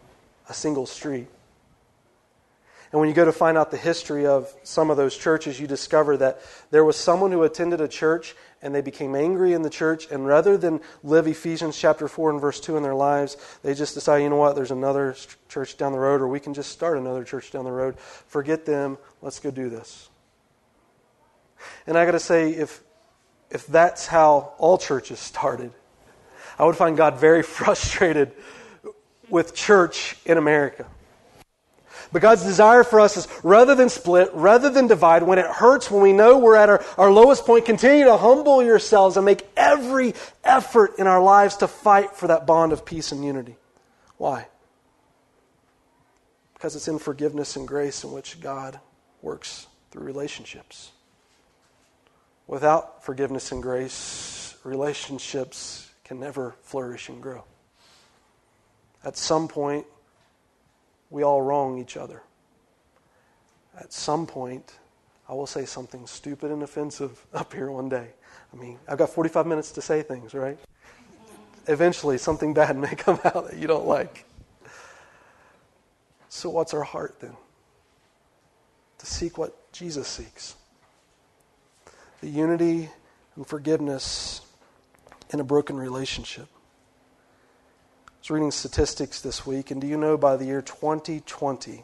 a 0.47 0.53
single 0.53 0.85
street. 0.85 1.27
And 2.91 2.99
when 2.99 3.09
you 3.09 3.15
go 3.15 3.25
to 3.25 3.33
find 3.33 3.57
out 3.57 3.71
the 3.71 3.77
history 3.77 4.27
of 4.27 4.53
some 4.63 4.91
of 4.91 4.97
those 4.97 5.17
churches, 5.17 5.59
you 5.59 5.65
discover 5.65 6.15
that 6.17 6.39
there 6.69 6.85
was 6.85 6.95
someone 6.95 7.31
who 7.31 7.41
attended 7.41 7.81
a 7.81 7.87
church 7.87 8.35
and 8.61 8.73
they 8.73 8.81
became 8.81 9.15
angry 9.15 9.53
in 9.53 9.63
the 9.63 9.69
church, 9.69 10.09
and 10.11 10.25
rather 10.25 10.57
than 10.57 10.79
live 11.03 11.27
Ephesians 11.27 11.77
chapter 11.77 12.07
4 12.07 12.31
and 12.31 12.41
verse 12.41 12.59
2 12.59 12.77
in 12.77 12.83
their 12.83 12.95
lives, 12.95 13.35
they 13.63 13.73
just 13.73 13.95
decide, 13.95 14.19
you 14.19 14.29
know 14.29 14.37
what, 14.37 14.55
there's 14.55 14.71
another 14.71 15.15
church 15.49 15.77
down 15.77 15.91
the 15.91 15.99
road, 15.99 16.21
or 16.21 16.27
we 16.27 16.39
can 16.39 16.53
just 16.53 16.71
start 16.71 16.97
another 16.97 17.23
church 17.23 17.51
down 17.51 17.65
the 17.65 17.71
road. 17.71 17.99
Forget 17.99 18.65
them, 18.65 18.97
let's 19.21 19.39
go 19.39 19.51
do 19.51 19.69
this. 19.69 20.09
And 21.85 21.97
I 21.97 22.05
got 22.05 22.11
to 22.11 22.19
say, 22.19 22.51
if 22.51 22.81
if 23.51 23.67
that's 23.67 24.07
how 24.07 24.53
all 24.57 24.77
churches 24.77 25.19
started, 25.19 25.71
I 26.57 26.65
would 26.65 26.75
find 26.75 26.95
God 26.97 27.19
very 27.19 27.43
frustrated 27.57 28.31
with 29.29 29.55
church 29.55 30.17
in 30.25 30.37
America. 30.37 30.85
But 32.11 32.21
God's 32.21 32.43
desire 32.43 32.83
for 32.83 32.99
us 32.99 33.17
is 33.17 33.27
rather 33.43 33.75
than 33.75 33.89
split, 33.89 34.29
rather 34.33 34.69
than 34.69 34.87
divide, 34.87 35.23
when 35.23 35.39
it 35.39 35.47
hurts, 35.47 35.89
when 35.89 36.01
we 36.01 36.13
know 36.13 36.37
we're 36.37 36.55
at 36.55 36.69
our, 36.69 36.83
our 36.97 37.11
lowest 37.11 37.45
point, 37.45 37.65
continue 37.65 38.05
to 38.05 38.17
humble 38.17 38.63
yourselves 38.63 39.17
and 39.17 39.25
make 39.25 39.47
every 39.57 40.13
effort 40.43 40.93
in 40.97 41.07
our 41.07 41.21
lives 41.21 41.57
to 41.57 41.67
fight 41.67 42.15
for 42.15 42.27
that 42.27 42.45
bond 42.45 42.71
of 42.71 42.85
peace 42.85 43.11
and 43.11 43.25
unity. 43.25 43.57
Why? 44.17 44.47
Because 46.53 46.75
it's 46.75 46.87
in 46.87 46.99
forgiveness 46.99 47.55
and 47.55 47.67
grace 47.67 48.03
in 48.03 48.11
which 48.11 48.39
God 48.39 48.79
works 49.21 49.67
through 49.91 50.03
relationships. 50.03 50.91
Without 52.47 53.03
forgiveness 53.03 53.51
and 53.51 53.61
grace, 53.61 54.55
relationships 54.63 55.89
can 56.05 56.19
never 56.19 56.55
flourish 56.61 57.09
and 57.09 57.21
grow. 57.21 57.43
At 59.03 59.17
some 59.17 59.47
point, 59.47 59.85
we 61.09 61.23
all 61.23 61.41
wrong 61.41 61.79
each 61.79 61.97
other. 61.97 62.21
At 63.77 63.91
some 63.91 64.25
point, 64.25 64.75
I 65.27 65.33
will 65.33 65.47
say 65.47 65.65
something 65.65 66.07
stupid 66.07 66.51
and 66.51 66.63
offensive 66.63 67.25
up 67.33 67.53
here 67.53 67.69
one 67.69 67.89
day. 67.89 68.09
I 68.53 68.55
mean, 68.55 68.79
I've 68.87 68.97
got 68.97 69.09
45 69.09 69.45
minutes 69.45 69.71
to 69.73 69.81
say 69.81 70.01
things, 70.01 70.33
right? 70.33 70.57
Eventually, 71.67 72.17
something 72.17 72.53
bad 72.53 72.77
may 72.77 72.95
come 72.95 73.19
out 73.25 73.49
that 73.49 73.57
you 73.57 73.67
don't 73.67 73.87
like. 73.87 74.25
So, 76.29 76.49
what's 76.49 76.73
our 76.73 76.83
heart 76.83 77.19
then? 77.19 77.35
To 78.99 79.05
seek 79.05 79.37
what 79.37 79.71
Jesus 79.71 80.07
seeks 80.07 80.55
the 82.21 82.29
unity 82.29 82.89
and 83.35 83.45
forgiveness 83.45 84.41
in 85.31 85.39
a 85.39 85.43
broken 85.43 85.77
relationship. 85.77 86.47
I 88.07 88.11
was 88.19 88.29
reading 88.29 88.51
statistics 88.51 89.21
this 89.21 89.45
week, 89.45 89.71
and 89.71 89.79
do 89.79 89.87
you 89.87 89.97
know 89.97 90.17
by 90.17 90.35
the 90.37 90.45
year 90.45 90.61
2020, 90.61 91.83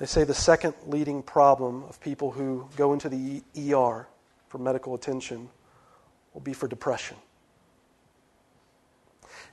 they 0.00 0.06
say 0.06 0.24
the 0.24 0.34
second 0.34 0.74
leading 0.86 1.22
problem 1.22 1.84
of 1.84 2.00
people 2.00 2.32
who 2.32 2.68
go 2.76 2.92
into 2.92 3.08
the 3.08 3.42
ER 3.56 4.06
for 4.48 4.58
medical 4.58 4.94
attention 4.94 5.48
will 6.32 6.40
be 6.40 6.52
for 6.52 6.68
depression 6.68 7.16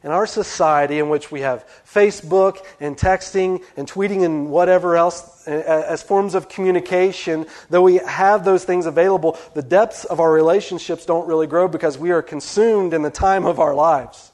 in 0.04 0.12
our 0.12 0.26
society 0.26 1.00
in 1.00 1.10
which 1.10 1.32
we 1.32 1.42
have 1.42 1.68
Facebook 1.86 2.66
and 2.80 2.98
texting 2.98 3.64
and 3.78 3.88
tweeting 3.88 4.26
and 4.26 4.50
whatever 4.50 4.96
else 4.96 5.48
as 5.48 6.02
forms 6.02 6.34
of 6.34 6.50
communication, 6.50 7.46
though 7.70 7.84
we 7.84 7.98
have 7.98 8.44
those 8.44 8.64
things 8.64 8.86
available, 8.86 9.38
the 9.54 9.62
depths 9.62 10.06
of 10.06 10.20
our 10.20 10.32
relationships 10.32 11.06
don't 11.06 11.28
really 11.28 11.48
grow 11.48 11.68
because 11.68 11.98
we 11.98 12.12
are 12.12 12.22
consumed 12.22 12.94
in 12.94 13.04
the 13.04 13.12
time 13.12 13.46
of 13.46 13.60
our 13.60 13.76
lives. 13.76 14.32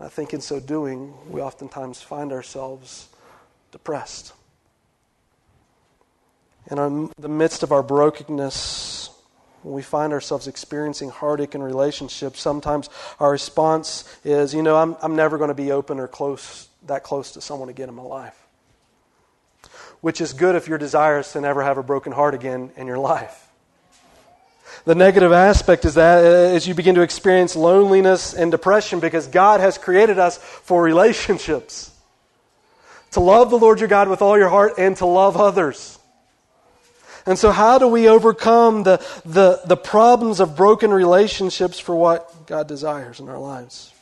I 0.00 0.08
think 0.08 0.32
in 0.32 0.40
so 0.40 0.58
doing, 0.58 1.12
we 1.28 1.40
oftentimes 1.40 2.00
find 2.00 2.32
ourselves 2.32 3.08
depressed. 3.70 4.32
And 6.68 6.80
In 6.80 7.10
the 7.18 7.28
midst 7.28 7.62
of 7.62 7.70
our 7.70 7.82
brokenness, 7.82 8.99
when 9.62 9.74
we 9.74 9.82
find 9.82 10.12
ourselves 10.12 10.46
experiencing 10.46 11.10
heartache 11.10 11.54
in 11.54 11.62
relationships, 11.62 12.40
sometimes 12.40 12.88
our 13.18 13.30
response 13.30 14.04
is, 14.24 14.54
you 14.54 14.62
know, 14.62 14.76
I'm, 14.76 14.96
I'm 15.02 15.16
never 15.16 15.38
going 15.38 15.48
to 15.48 15.54
be 15.54 15.70
open 15.72 16.00
or 16.00 16.08
close, 16.08 16.68
that 16.86 17.02
close 17.02 17.32
to 17.32 17.40
someone 17.40 17.68
again 17.68 17.88
in 17.88 17.94
my 17.94 18.02
life. 18.02 18.36
Which 20.00 20.20
is 20.20 20.32
good 20.32 20.54
if 20.54 20.66
your 20.66 20.78
desire 20.78 21.18
is 21.18 21.30
to 21.32 21.40
never 21.40 21.62
have 21.62 21.76
a 21.76 21.82
broken 21.82 22.12
heart 22.12 22.34
again 22.34 22.70
in 22.76 22.86
your 22.86 22.98
life. 22.98 23.48
The 24.84 24.94
negative 24.94 25.32
aspect 25.32 25.84
is 25.84 25.94
that 25.94 26.24
uh, 26.24 26.54
as 26.54 26.66
you 26.66 26.74
begin 26.74 26.94
to 26.94 27.02
experience 27.02 27.54
loneliness 27.54 28.32
and 28.32 28.50
depression 28.50 28.98
because 28.98 29.26
God 29.26 29.60
has 29.60 29.76
created 29.76 30.18
us 30.18 30.38
for 30.38 30.82
relationships. 30.82 31.90
To 33.12 33.20
love 33.20 33.50
the 33.50 33.58
Lord 33.58 33.80
your 33.80 33.88
God 33.88 34.08
with 34.08 34.22
all 34.22 34.38
your 34.38 34.48
heart 34.48 34.74
and 34.78 34.96
to 34.98 35.06
love 35.06 35.36
others. 35.36 35.98
And 37.26 37.38
so, 37.38 37.50
how 37.50 37.78
do 37.78 37.86
we 37.86 38.08
overcome 38.08 38.82
the, 38.82 38.96
the, 39.24 39.60
the 39.64 39.76
problems 39.76 40.40
of 40.40 40.56
broken 40.56 40.90
relationships 40.92 41.78
for 41.78 41.94
what 41.94 42.46
God 42.46 42.66
desires 42.66 43.20
in 43.20 43.28
our 43.28 43.38
lives? 43.38 43.92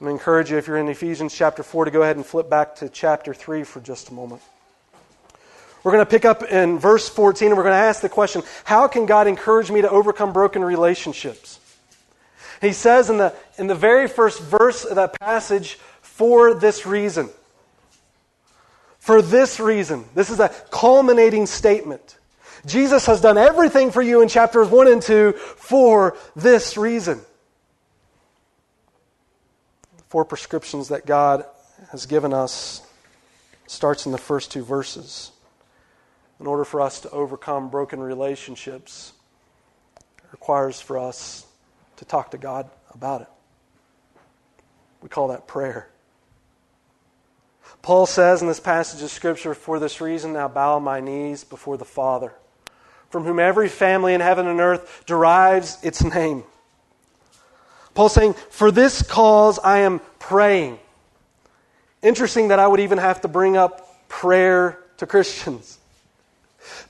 I'm 0.00 0.06
going 0.06 0.16
to 0.16 0.20
encourage 0.20 0.50
you, 0.50 0.58
if 0.58 0.68
you're 0.68 0.76
in 0.76 0.88
Ephesians 0.88 1.34
chapter 1.34 1.62
4, 1.62 1.86
to 1.86 1.90
go 1.90 2.02
ahead 2.02 2.16
and 2.16 2.24
flip 2.24 2.48
back 2.48 2.76
to 2.76 2.88
chapter 2.88 3.34
3 3.34 3.64
for 3.64 3.80
just 3.80 4.10
a 4.10 4.14
moment. 4.14 4.42
We're 5.82 5.92
going 5.92 6.04
to 6.04 6.10
pick 6.10 6.24
up 6.24 6.42
in 6.44 6.78
verse 6.78 7.08
14 7.08 7.48
and 7.48 7.56
we're 7.56 7.62
going 7.62 7.72
to 7.72 7.78
ask 7.78 8.00
the 8.00 8.08
question 8.08 8.42
how 8.64 8.88
can 8.88 9.06
God 9.06 9.26
encourage 9.26 9.70
me 9.70 9.80
to 9.80 9.90
overcome 9.90 10.32
broken 10.32 10.62
relationships? 10.62 11.60
He 12.60 12.72
says 12.72 13.10
in 13.10 13.18
the, 13.18 13.34
in 13.56 13.68
the 13.68 13.74
very 13.74 14.08
first 14.08 14.40
verse 14.40 14.84
of 14.84 14.96
that 14.96 15.18
passage, 15.18 15.78
for 16.02 16.52
this 16.52 16.84
reason. 16.84 17.28
For 19.08 19.22
this 19.22 19.58
reason, 19.58 20.04
this 20.14 20.28
is 20.28 20.38
a 20.38 20.50
culminating 20.70 21.46
statement. 21.46 22.18
Jesus 22.66 23.06
has 23.06 23.22
done 23.22 23.38
everything 23.38 23.90
for 23.90 24.02
you 24.02 24.20
in 24.20 24.28
chapters 24.28 24.68
1 24.68 24.86
and 24.86 25.00
2 25.00 25.32
for 25.32 26.14
this 26.36 26.76
reason. 26.76 27.18
The 29.96 30.02
four 30.08 30.26
prescriptions 30.26 30.88
that 30.88 31.06
God 31.06 31.46
has 31.90 32.04
given 32.04 32.34
us 32.34 32.82
starts 33.66 34.04
in 34.04 34.12
the 34.12 34.18
first 34.18 34.50
two 34.50 34.62
verses. 34.62 35.32
In 36.38 36.46
order 36.46 36.66
for 36.66 36.82
us 36.82 37.00
to 37.00 37.10
overcome 37.10 37.70
broken 37.70 38.00
relationships, 38.00 39.14
it 40.18 40.32
requires 40.32 40.82
for 40.82 40.98
us 40.98 41.46
to 41.96 42.04
talk 42.04 42.32
to 42.32 42.36
God 42.36 42.68
about 42.90 43.22
it. 43.22 43.28
We 45.00 45.08
call 45.08 45.28
that 45.28 45.46
prayer. 45.46 45.88
Paul 47.82 48.06
says 48.06 48.42
in 48.42 48.48
this 48.48 48.60
passage 48.60 49.02
of 49.02 49.10
Scripture, 49.10 49.54
For 49.54 49.78
this 49.78 50.00
reason 50.00 50.36
I 50.36 50.48
bow 50.48 50.78
my 50.78 51.00
knees 51.00 51.44
before 51.44 51.76
the 51.76 51.84
Father, 51.84 52.32
from 53.10 53.24
whom 53.24 53.38
every 53.38 53.68
family 53.68 54.14
in 54.14 54.20
heaven 54.20 54.46
and 54.46 54.60
earth 54.60 55.04
derives 55.06 55.78
its 55.82 56.02
name. 56.02 56.44
Paul's 57.94 58.14
saying, 58.14 58.34
For 58.50 58.70
this 58.70 59.02
cause 59.02 59.58
I 59.58 59.78
am 59.78 60.00
praying. 60.18 60.78
Interesting 62.02 62.48
that 62.48 62.58
I 62.58 62.66
would 62.66 62.80
even 62.80 62.98
have 62.98 63.22
to 63.22 63.28
bring 63.28 63.56
up 63.56 64.08
prayer 64.08 64.78
to 64.98 65.06
Christians. 65.06 65.78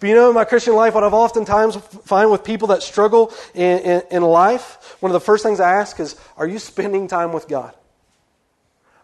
But 0.00 0.08
you 0.08 0.14
know, 0.14 0.28
in 0.28 0.34
my 0.34 0.44
Christian 0.44 0.74
life, 0.74 0.94
what 0.94 1.04
I've 1.04 1.14
oftentimes 1.14 1.76
find 1.76 2.30
with 2.30 2.44
people 2.44 2.68
that 2.68 2.82
struggle 2.82 3.32
in, 3.54 3.78
in, 3.78 4.02
in 4.10 4.22
life, 4.22 4.96
one 5.00 5.10
of 5.10 5.14
the 5.14 5.20
first 5.20 5.42
things 5.42 5.60
I 5.60 5.74
ask 5.74 5.98
is, 6.00 6.16
Are 6.36 6.46
you 6.46 6.58
spending 6.58 7.08
time 7.08 7.32
with 7.32 7.48
God? 7.48 7.74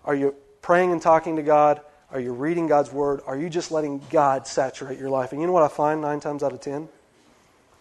Are 0.04 0.14
you 0.14 0.34
praying 0.64 0.92
and 0.92 1.02
talking 1.02 1.36
to 1.36 1.42
God? 1.42 1.82
Are 2.10 2.18
you 2.18 2.32
reading 2.32 2.66
God's 2.66 2.90
Word? 2.90 3.20
Are 3.26 3.36
you 3.36 3.50
just 3.50 3.70
letting 3.70 4.00
God 4.08 4.46
saturate 4.46 4.98
your 4.98 5.10
life? 5.10 5.32
And 5.32 5.40
you 5.42 5.46
know 5.46 5.52
what 5.52 5.62
I 5.62 5.68
find 5.68 6.00
nine 6.00 6.20
times 6.20 6.42
out 6.42 6.54
of 6.54 6.62
ten? 6.62 6.88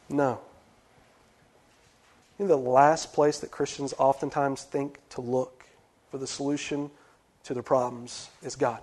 No. 0.10 0.42
You 2.38 2.46
know 2.46 2.50
the 2.50 2.58
last 2.58 3.14
place 3.14 3.40
that 3.40 3.52
Christians 3.52 3.94
oftentimes 3.98 4.64
think 4.64 5.00
to 5.12 5.22
look 5.22 5.64
for 6.12 6.18
the 6.18 6.28
solution 6.28 6.92
to 7.46 7.54
their 7.54 7.64
problems 7.64 8.30
is 8.44 8.58
God. 8.58 8.82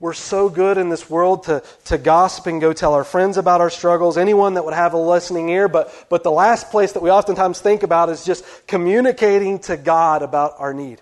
We're 0.00 0.12
so 0.12 0.48
good 0.48 0.76
in 0.76 0.88
this 0.88 1.08
world 1.08 1.44
to, 1.44 1.62
to 1.84 1.96
gossip 1.96 2.46
and 2.46 2.60
go 2.60 2.72
tell 2.72 2.94
our 2.94 3.04
friends 3.04 3.36
about 3.36 3.60
our 3.60 3.70
struggles, 3.70 4.18
anyone 4.18 4.54
that 4.54 4.64
would 4.64 4.74
have 4.74 4.94
a 4.94 4.98
listening 4.98 5.48
ear, 5.48 5.68
but, 5.68 6.06
but 6.10 6.24
the 6.24 6.32
last 6.32 6.72
place 6.72 6.90
that 6.92 7.04
we 7.04 7.10
oftentimes 7.10 7.60
think 7.60 7.84
about 7.84 8.08
is 8.08 8.24
just 8.24 8.44
communicating 8.66 9.60
to 9.60 9.76
God 9.76 10.22
about 10.22 10.54
our 10.58 10.74
need. 10.74 11.00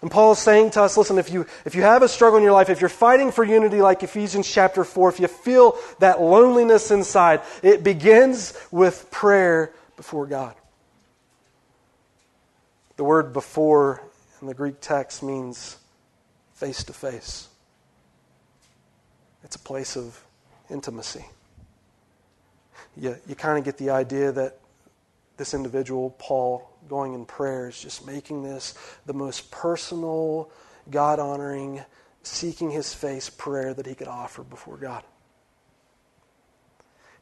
And 0.00 0.10
Paul 0.10 0.32
is 0.32 0.38
saying 0.38 0.70
to 0.72 0.82
us 0.82 0.96
listen, 0.96 1.18
if 1.18 1.30
you, 1.30 1.46
if 1.64 1.74
you 1.74 1.82
have 1.82 2.02
a 2.02 2.08
struggle 2.08 2.36
in 2.36 2.44
your 2.44 2.52
life, 2.52 2.70
if 2.70 2.80
you're 2.80 2.88
fighting 2.88 3.32
for 3.32 3.44
unity 3.44 3.80
like 3.80 4.02
Ephesians 4.02 4.50
chapter 4.50 4.84
4, 4.84 5.08
if 5.08 5.20
you 5.20 5.28
feel 5.28 5.76
that 5.98 6.20
loneliness 6.20 6.90
inside, 6.90 7.40
it 7.62 7.82
begins 7.82 8.54
with 8.70 9.10
prayer 9.10 9.72
before 9.96 10.26
God. 10.26 10.54
The 12.96 13.04
word 13.04 13.32
before 13.32 14.02
in 14.40 14.46
the 14.46 14.54
Greek 14.54 14.80
text 14.80 15.22
means 15.22 15.76
face 16.54 16.84
to 16.84 16.92
face, 16.92 17.48
it's 19.44 19.56
a 19.56 19.60
place 19.60 19.96
of 19.96 20.24
intimacy. 20.70 21.24
you, 22.96 23.16
you 23.26 23.34
kind 23.34 23.58
of 23.58 23.64
get 23.64 23.78
the 23.78 23.90
idea 23.90 24.32
that 24.32 24.58
this 25.36 25.54
individual, 25.54 26.14
Paul, 26.18 26.68
going 26.88 27.14
in 27.14 27.24
prayer, 27.24 27.68
is 27.68 27.80
just 27.80 28.06
making 28.06 28.42
this 28.42 28.74
the 29.06 29.12
most 29.12 29.50
personal, 29.50 30.50
God 30.90 31.18
honoring, 31.18 31.80
seeking 32.22 32.70
his 32.70 32.94
face 32.94 33.30
prayer 33.30 33.74
that 33.74 33.86
he 33.86 33.94
could 33.94 34.08
offer 34.08 34.42
before 34.42 34.76
God. 34.76 35.04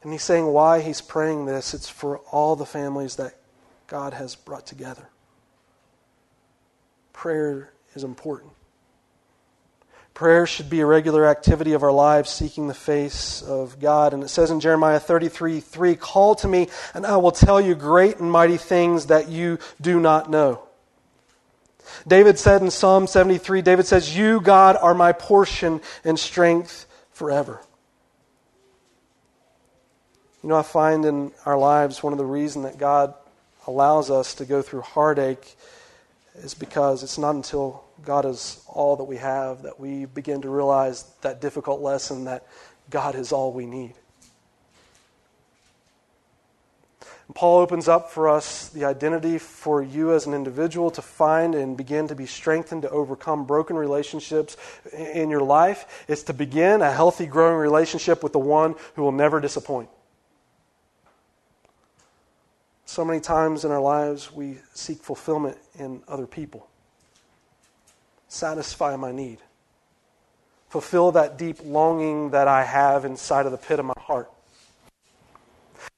And 0.03 0.11
he's 0.11 0.23
saying 0.23 0.45
why 0.45 0.81
he's 0.81 1.01
praying 1.01 1.45
this. 1.45 1.73
It's 1.73 1.89
for 1.89 2.19
all 2.31 2.55
the 2.55 2.65
families 2.65 3.15
that 3.15 3.35
God 3.87 4.13
has 4.13 4.35
brought 4.35 4.65
together. 4.65 5.09
Prayer 7.13 7.73
is 7.95 8.03
important. 8.03 8.51
Prayer 10.17 10.47
should 10.47 10.67
be 10.67 10.79
a 10.79 10.85
regular 10.87 11.27
activity 11.27 11.73
of 11.73 11.83
our 11.83 11.91
lives, 11.91 12.31
seeking 12.31 12.67
the 12.67 12.73
face 12.73 13.43
of 13.43 13.79
God. 13.79 14.15
And 14.15 14.23
it 14.23 14.29
says 14.29 14.49
in 14.49 14.59
Jeremiah 14.59 14.99
33 14.99 15.59
3, 15.59 15.95
Call 15.95 16.33
to 16.33 16.47
me, 16.47 16.69
and 16.95 17.05
I 17.05 17.17
will 17.17 17.31
tell 17.31 17.61
you 17.61 17.75
great 17.75 18.17
and 18.17 18.31
mighty 18.31 18.57
things 18.57 19.05
that 19.05 19.29
you 19.29 19.59
do 19.79 19.99
not 19.99 20.27
know. 20.27 20.63
David 22.07 22.39
said 22.39 22.63
in 22.63 22.71
Psalm 22.71 23.05
73, 23.05 23.61
David 23.61 23.85
says, 23.85 24.17
You, 24.17 24.41
God, 24.41 24.75
are 24.81 24.95
my 24.95 25.11
portion 25.11 25.81
and 26.03 26.17
strength 26.17 26.87
forever. 27.11 27.61
You 30.41 30.49
know, 30.49 30.55
I 30.55 30.63
find 30.63 31.05
in 31.05 31.31
our 31.45 31.59
lives 31.59 32.01
one 32.01 32.11
of 32.11 32.17
the 32.17 32.25
reasons 32.25 32.65
that 32.65 32.79
God 32.79 33.13
allows 33.67 34.09
us 34.09 34.33
to 34.33 34.45
go 34.45 34.63
through 34.63 34.81
heartache 34.81 35.55
is 36.37 36.55
because 36.55 37.03
it's 37.03 37.19
not 37.19 37.35
until 37.35 37.83
God 38.07 38.25
is 38.25 38.61
all 38.67 38.95
that 38.95 39.03
we 39.03 39.17
have 39.17 39.63
that 39.63 39.81
we 39.81 40.05
begin 40.05 40.41
to 40.43 40.49
realize 40.49 41.03
that 41.23 41.41
difficult 41.41 41.81
lesson 41.81 42.23
that 42.23 42.47
God 42.89 43.15
is 43.15 43.33
all 43.33 43.51
we 43.51 43.65
need. 43.65 43.95
And 47.01 47.35
Paul 47.35 47.59
opens 47.59 47.89
up 47.89 48.09
for 48.09 48.29
us 48.29 48.69
the 48.69 48.85
identity 48.85 49.37
for 49.37 49.83
you 49.83 50.13
as 50.13 50.25
an 50.25 50.33
individual 50.33 50.89
to 50.91 51.01
find 51.01 51.53
and 51.53 51.75
begin 51.75 52.07
to 52.07 52.15
be 52.15 52.25
strengthened 52.25 52.83
to 52.83 52.89
overcome 52.91 53.43
broken 53.43 53.75
relationships 53.75 54.55
in 54.93 55.29
your 55.29 55.43
life. 55.43 56.05
Is 56.07 56.23
to 56.23 56.33
begin 56.33 56.81
a 56.81 56.93
healthy, 56.93 57.25
growing 57.25 57.57
relationship 57.57 58.23
with 58.23 58.31
the 58.31 58.39
one 58.39 58.75
who 58.95 59.01
will 59.01 59.11
never 59.11 59.41
disappoint. 59.41 59.89
So 62.85 63.03
many 63.03 63.19
times 63.19 63.65
in 63.65 63.71
our 63.71 63.81
lives, 63.81 64.31
we 64.31 64.59
seek 64.73 64.99
fulfillment 65.03 65.57
in 65.77 66.03
other 66.07 66.25
people. 66.25 66.66
Satisfy 68.27 68.95
my 68.95 69.11
need. 69.11 69.39
Fulfill 70.69 71.11
that 71.13 71.37
deep 71.37 71.57
longing 71.63 72.31
that 72.31 72.47
I 72.47 72.63
have 72.63 73.05
inside 73.05 73.45
of 73.45 73.51
the 73.51 73.57
pit 73.57 73.79
of 73.79 73.85
my 73.85 73.93
heart. 73.97 74.29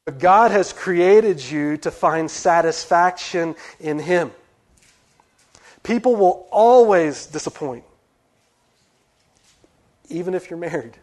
But 0.06 0.20
God 0.20 0.52
has 0.52 0.74
created 0.74 1.44
you 1.44 1.78
to 1.78 1.92
find 1.92 2.30
satisfaction 2.30 3.56
in 3.80 4.00
Him. 4.00 4.32
People 5.84 6.16
will 6.16 6.48
always 6.52 7.26
disappoint, 7.26 7.84
even 10.10 10.34
if 10.34 10.50
you're 10.50 10.60
married. 10.60 10.98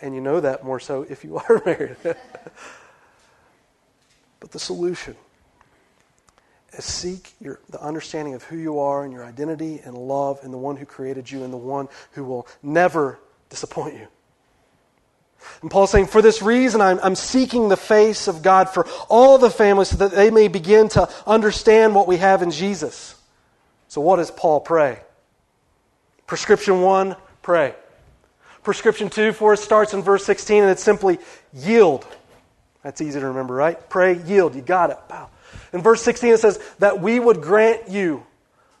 And 0.00 0.14
you 0.16 0.20
know 0.20 0.40
that 0.40 0.64
more 0.64 0.80
so 0.80 1.06
if 1.08 1.22
you 1.22 1.36
are 1.48 1.62
married. 1.64 1.96
but 4.40 4.50
the 4.50 4.58
solution 4.58 5.16
seek 6.80 7.32
your, 7.40 7.60
the 7.68 7.80
understanding 7.80 8.34
of 8.34 8.42
who 8.44 8.56
you 8.56 8.78
are 8.78 9.04
and 9.04 9.12
your 9.12 9.24
identity 9.24 9.80
and 9.84 9.96
love 9.96 10.40
and 10.42 10.52
the 10.52 10.58
one 10.58 10.76
who 10.76 10.86
created 10.86 11.30
you 11.30 11.44
and 11.44 11.52
the 11.52 11.58
one 11.58 11.88
who 12.12 12.24
will 12.24 12.46
never 12.62 13.18
disappoint 13.50 13.94
you. 13.94 14.06
And 15.60 15.70
Paul's 15.70 15.90
saying, 15.90 16.06
for 16.06 16.22
this 16.22 16.40
reason, 16.40 16.80
I'm, 16.80 16.98
I'm 17.02 17.14
seeking 17.14 17.68
the 17.68 17.76
face 17.76 18.28
of 18.28 18.42
God 18.42 18.70
for 18.70 18.86
all 19.08 19.38
the 19.38 19.50
families 19.50 19.88
so 19.88 19.96
that 19.96 20.12
they 20.12 20.30
may 20.30 20.48
begin 20.48 20.88
to 20.90 21.08
understand 21.26 21.94
what 21.94 22.06
we 22.06 22.16
have 22.18 22.42
in 22.42 22.50
Jesus. 22.50 23.16
So, 23.88 24.00
what 24.00 24.16
does 24.16 24.30
Paul 24.30 24.60
pray? 24.60 25.00
Prescription 26.26 26.80
one, 26.80 27.16
pray. 27.42 27.74
Prescription 28.62 29.10
two 29.10 29.32
for 29.32 29.52
us 29.52 29.60
starts 29.60 29.92
in 29.92 30.02
verse 30.02 30.24
16, 30.24 30.62
and 30.62 30.70
it's 30.70 30.82
simply 30.82 31.18
yield. 31.52 32.06
That's 32.82 33.00
easy 33.00 33.20
to 33.20 33.26
remember, 33.26 33.54
right? 33.54 33.90
Pray, 33.90 34.22
yield. 34.22 34.54
You 34.54 34.62
got 34.62 34.90
it. 34.90 34.98
Wow. 35.10 35.30
In 35.72 35.80
verse 35.80 36.02
16, 36.02 36.34
it 36.34 36.40
says, 36.40 36.58
that 36.78 37.00
we 37.00 37.18
would 37.18 37.40
grant 37.40 37.88
you 37.88 38.24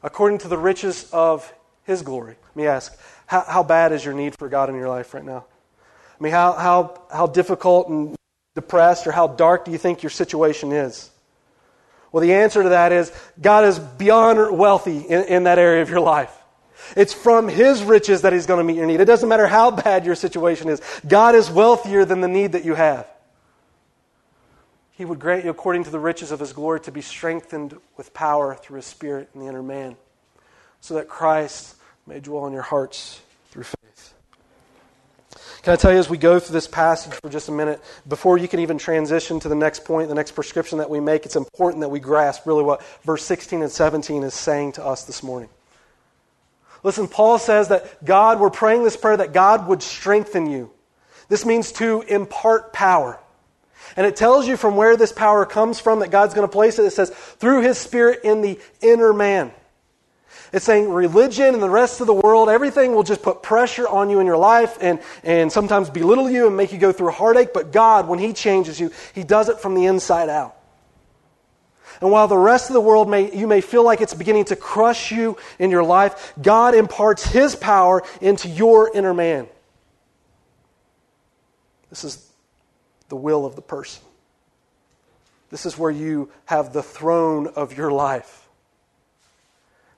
according 0.02 0.38
to 0.38 0.48
the 0.48 0.58
riches 0.58 1.08
of 1.12 1.52
his 1.84 2.02
glory. 2.02 2.36
Let 2.48 2.56
me 2.56 2.66
ask, 2.66 2.96
how, 3.26 3.44
how 3.46 3.62
bad 3.62 3.92
is 3.92 4.04
your 4.04 4.14
need 4.14 4.36
for 4.38 4.48
God 4.48 4.68
in 4.68 4.74
your 4.74 4.88
life 4.88 5.14
right 5.14 5.24
now? 5.24 5.44
I 5.78 6.22
mean, 6.22 6.32
how, 6.32 6.52
how, 6.52 7.00
how 7.10 7.26
difficult 7.26 7.88
and 7.88 8.14
depressed 8.54 9.06
or 9.06 9.12
how 9.12 9.28
dark 9.28 9.64
do 9.64 9.70
you 9.70 9.78
think 9.78 10.02
your 10.02 10.10
situation 10.10 10.72
is? 10.72 11.10
Well, 12.12 12.20
the 12.20 12.34
answer 12.34 12.62
to 12.62 12.68
that 12.70 12.92
is 12.92 13.10
God 13.40 13.64
is 13.64 13.78
beyond 13.78 14.56
wealthy 14.56 14.98
in, 14.98 15.24
in 15.24 15.44
that 15.44 15.58
area 15.58 15.82
of 15.82 15.88
your 15.88 16.00
life. 16.00 16.36
It's 16.94 17.14
from 17.14 17.48
His 17.48 17.82
riches 17.82 18.22
that 18.22 18.32
He's 18.32 18.46
going 18.46 18.58
to 18.58 18.64
meet 18.64 18.76
your 18.76 18.86
need. 18.86 19.00
It 19.00 19.06
doesn't 19.06 19.28
matter 19.28 19.46
how 19.46 19.70
bad 19.70 20.04
your 20.04 20.14
situation 20.14 20.68
is. 20.68 20.82
God 21.08 21.34
is 21.34 21.50
wealthier 21.50 22.04
than 22.04 22.20
the 22.20 22.28
need 22.28 22.52
that 22.52 22.64
you 22.64 22.74
have. 22.74 23.08
He 24.92 25.04
would 25.04 25.18
grant 25.18 25.44
you, 25.44 25.50
according 25.50 25.84
to 25.84 25.90
the 25.90 25.98
riches 25.98 26.30
of 26.30 26.40
his 26.40 26.52
glory, 26.52 26.80
to 26.80 26.92
be 26.92 27.00
strengthened 27.00 27.76
with 27.96 28.12
power 28.12 28.54
through 28.54 28.76
his 28.76 28.86
Spirit 28.86 29.30
in 29.34 29.40
the 29.40 29.46
inner 29.46 29.62
man, 29.62 29.96
so 30.80 30.94
that 30.94 31.08
Christ 31.08 31.76
may 32.06 32.20
dwell 32.20 32.46
in 32.46 32.52
your 32.52 32.62
hearts 32.62 33.20
through 33.50 33.64
faith. 33.64 34.14
Can 35.62 35.72
I 35.72 35.76
tell 35.76 35.92
you, 35.92 35.98
as 35.98 36.10
we 36.10 36.18
go 36.18 36.40
through 36.40 36.54
this 36.54 36.66
passage 36.66 37.14
for 37.14 37.30
just 37.30 37.48
a 37.48 37.52
minute, 37.52 37.80
before 38.08 38.36
you 38.36 38.48
can 38.48 38.58
even 38.60 38.78
transition 38.78 39.38
to 39.40 39.48
the 39.48 39.54
next 39.54 39.84
point, 39.84 40.08
the 40.08 40.14
next 40.14 40.32
prescription 40.32 40.78
that 40.78 40.90
we 40.90 40.98
make, 40.98 41.24
it's 41.24 41.36
important 41.36 41.82
that 41.82 41.88
we 41.88 42.00
grasp 42.00 42.46
really 42.46 42.64
what 42.64 42.82
verse 43.04 43.24
16 43.24 43.62
and 43.62 43.70
17 43.70 44.24
is 44.24 44.34
saying 44.34 44.72
to 44.72 44.84
us 44.84 45.04
this 45.04 45.22
morning. 45.22 45.48
Listen, 46.82 47.06
Paul 47.06 47.38
says 47.38 47.68
that 47.68 48.04
God, 48.04 48.40
we're 48.40 48.50
praying 48.50 48.82
this 48.82 48.96
prayer 48.96 49.16
that 49.16 49.32
God 49.32 49.68
would 49.68 49.84
strengthen 49.84 50.50
you. 50.50 50.72
This 51.28 51.46
means 51.46 51.70
to 51.72 52.02
impart 52.02 52.72
power. 52.72 53.20
And 53.96 54.06
it 54.06 54.16
tells 54.16 54.48
you 54.48 54.56
from 54.56 54.76
where 54.76 54.96
this 54.96 55.12
power 55.12 55.44
comes 55.44 55.78
from 55.78 56.00
that 56.00 56.10
God's 56.10 56.34
going 56.34 56.46
to 56.46 56.52
place 56.52 56.78
it. 56.78 56.84
It 56.84 56.92
says, 56.92 57.10
through 57.10 57.62
his 57.62 57.78
spirit 57.78 58.20
in 58.24 58.40
the 58.40 58.58
inner 58.80 59.12
man. 59.12 59.52
It's 60.52 60.66
saying 60.66 60.90
religion 60.90 61.54
and 61.54 61.62
the 61.62 61.70
rest 61.70 62.00
of 62.00 62.06
the 62.06 62.14
world, 62.14 62.50
everything 62.50 62.94
will 62.94 63.02
just 63.02 63.22
put 63.22 63.42
pressure 63.42 63.88
on 63.88 64.10
you 64.10 64.20
in 64.20 64.26
your 64.26 64.36
life 64.36 64.76
and, 64.80 65.00
and 65.24 65.50
sometimes 65.50 65.88
belittle 65.88 66.28
you 66.28 66.46
and 66.46 66.56
make 66.56 66.72
you 66.72 66.78
go 66.78 66.92
through 66.92 67.10
heartache. 67.10 67.54
But 67.54 67.72
God, 67.72 68.06
when 68.06 68.18
He 68.18 68.34
changes 68.34 68.78
you, 68.78 68.90
He 69.14 69.24
does 69.24 69.48
it 69.48 69.60
from 69.60 69.74
the 69.74 69.86
inside 69.86 70.28
out. 70.28 70.56
And 72.02 72.10
while 72.10 72.28
the 72.28 72.36
rest 72.36 72.68
of 72.68 72.74
the 72.74 72.80
world 72.80 73.08
may, 73.08 73.34
you 73.34 73.46
may 73.46 73.60
feel 73.60 73.84
like 73.84 74.00
it's 74.00 74.12
beginning 74.12 74.46
to 74.46 74.56
crush 74.56 75.10
you 75.10 75.38
in 75.58 75.70
your 75.70 75.84
life, 75.84 76.34
God 76.40 76.74
imparts 76.74 77.24
His 77.24 77.56
power 77.56 78.02
into 78.20 78.48
your 78.48 78.90
inner 78.94 79.14
man. 79.14 79.46
This 81.88 82.04
is 82.04 82.31
the 83.12 83.16
will 83.16 83.44
of 83.44 83.56
the 83.56 83.60
person. 83.60 84.02
This 85.50 85.66
is 85.66 85.76
where 85.76 85.90
you 85.90 86.30
have 86.46 86.72
the 86.72 86.82
throne 86.82 87.46
of 87.46 87.76
your 87.76 87.92
life. 87.92 88.48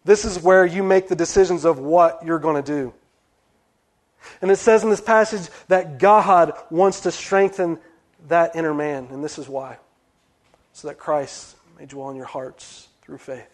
This 0.04 0.24
is 0.24 0.42
where 0.42 0.66
you 0.66 0.82
make 0.82 1.06
the 1.06 1.14
decisions 1.14 1.64
of 1.64 1.78
what 1.78 2.26
you're 2.26 2.40
going 2.40 2.60
to 2.60 2.72
do. 2.72 2.92
And 4.42 4.50
it 4.50 4.56
says 4.56 4.82
in 4.82 4.90
this 4.90 5.00
passage 5.00 5.48
that 5.68 6.00
God 6.00 6.54
wants 6.70 7.02
to 7.02 7.12
strengthen 7.12 7.78
that 8.26 8.56
inner 8.56 8.74
man, 8.74 9.06
and 9.12 9.22
this 9.22 9.38
is 9.38 9.48
why. 9.48 9.78
So 10.72 10.88
that 10.88 10.98
Christ 10.98 11.54
may 11.78 11.86
dwell 11.86 12.10
in 12.10 12.16
your 12.16 12.26
hearts 12.26 12.88
through 13.02 13.18
faith. 13.18 13.46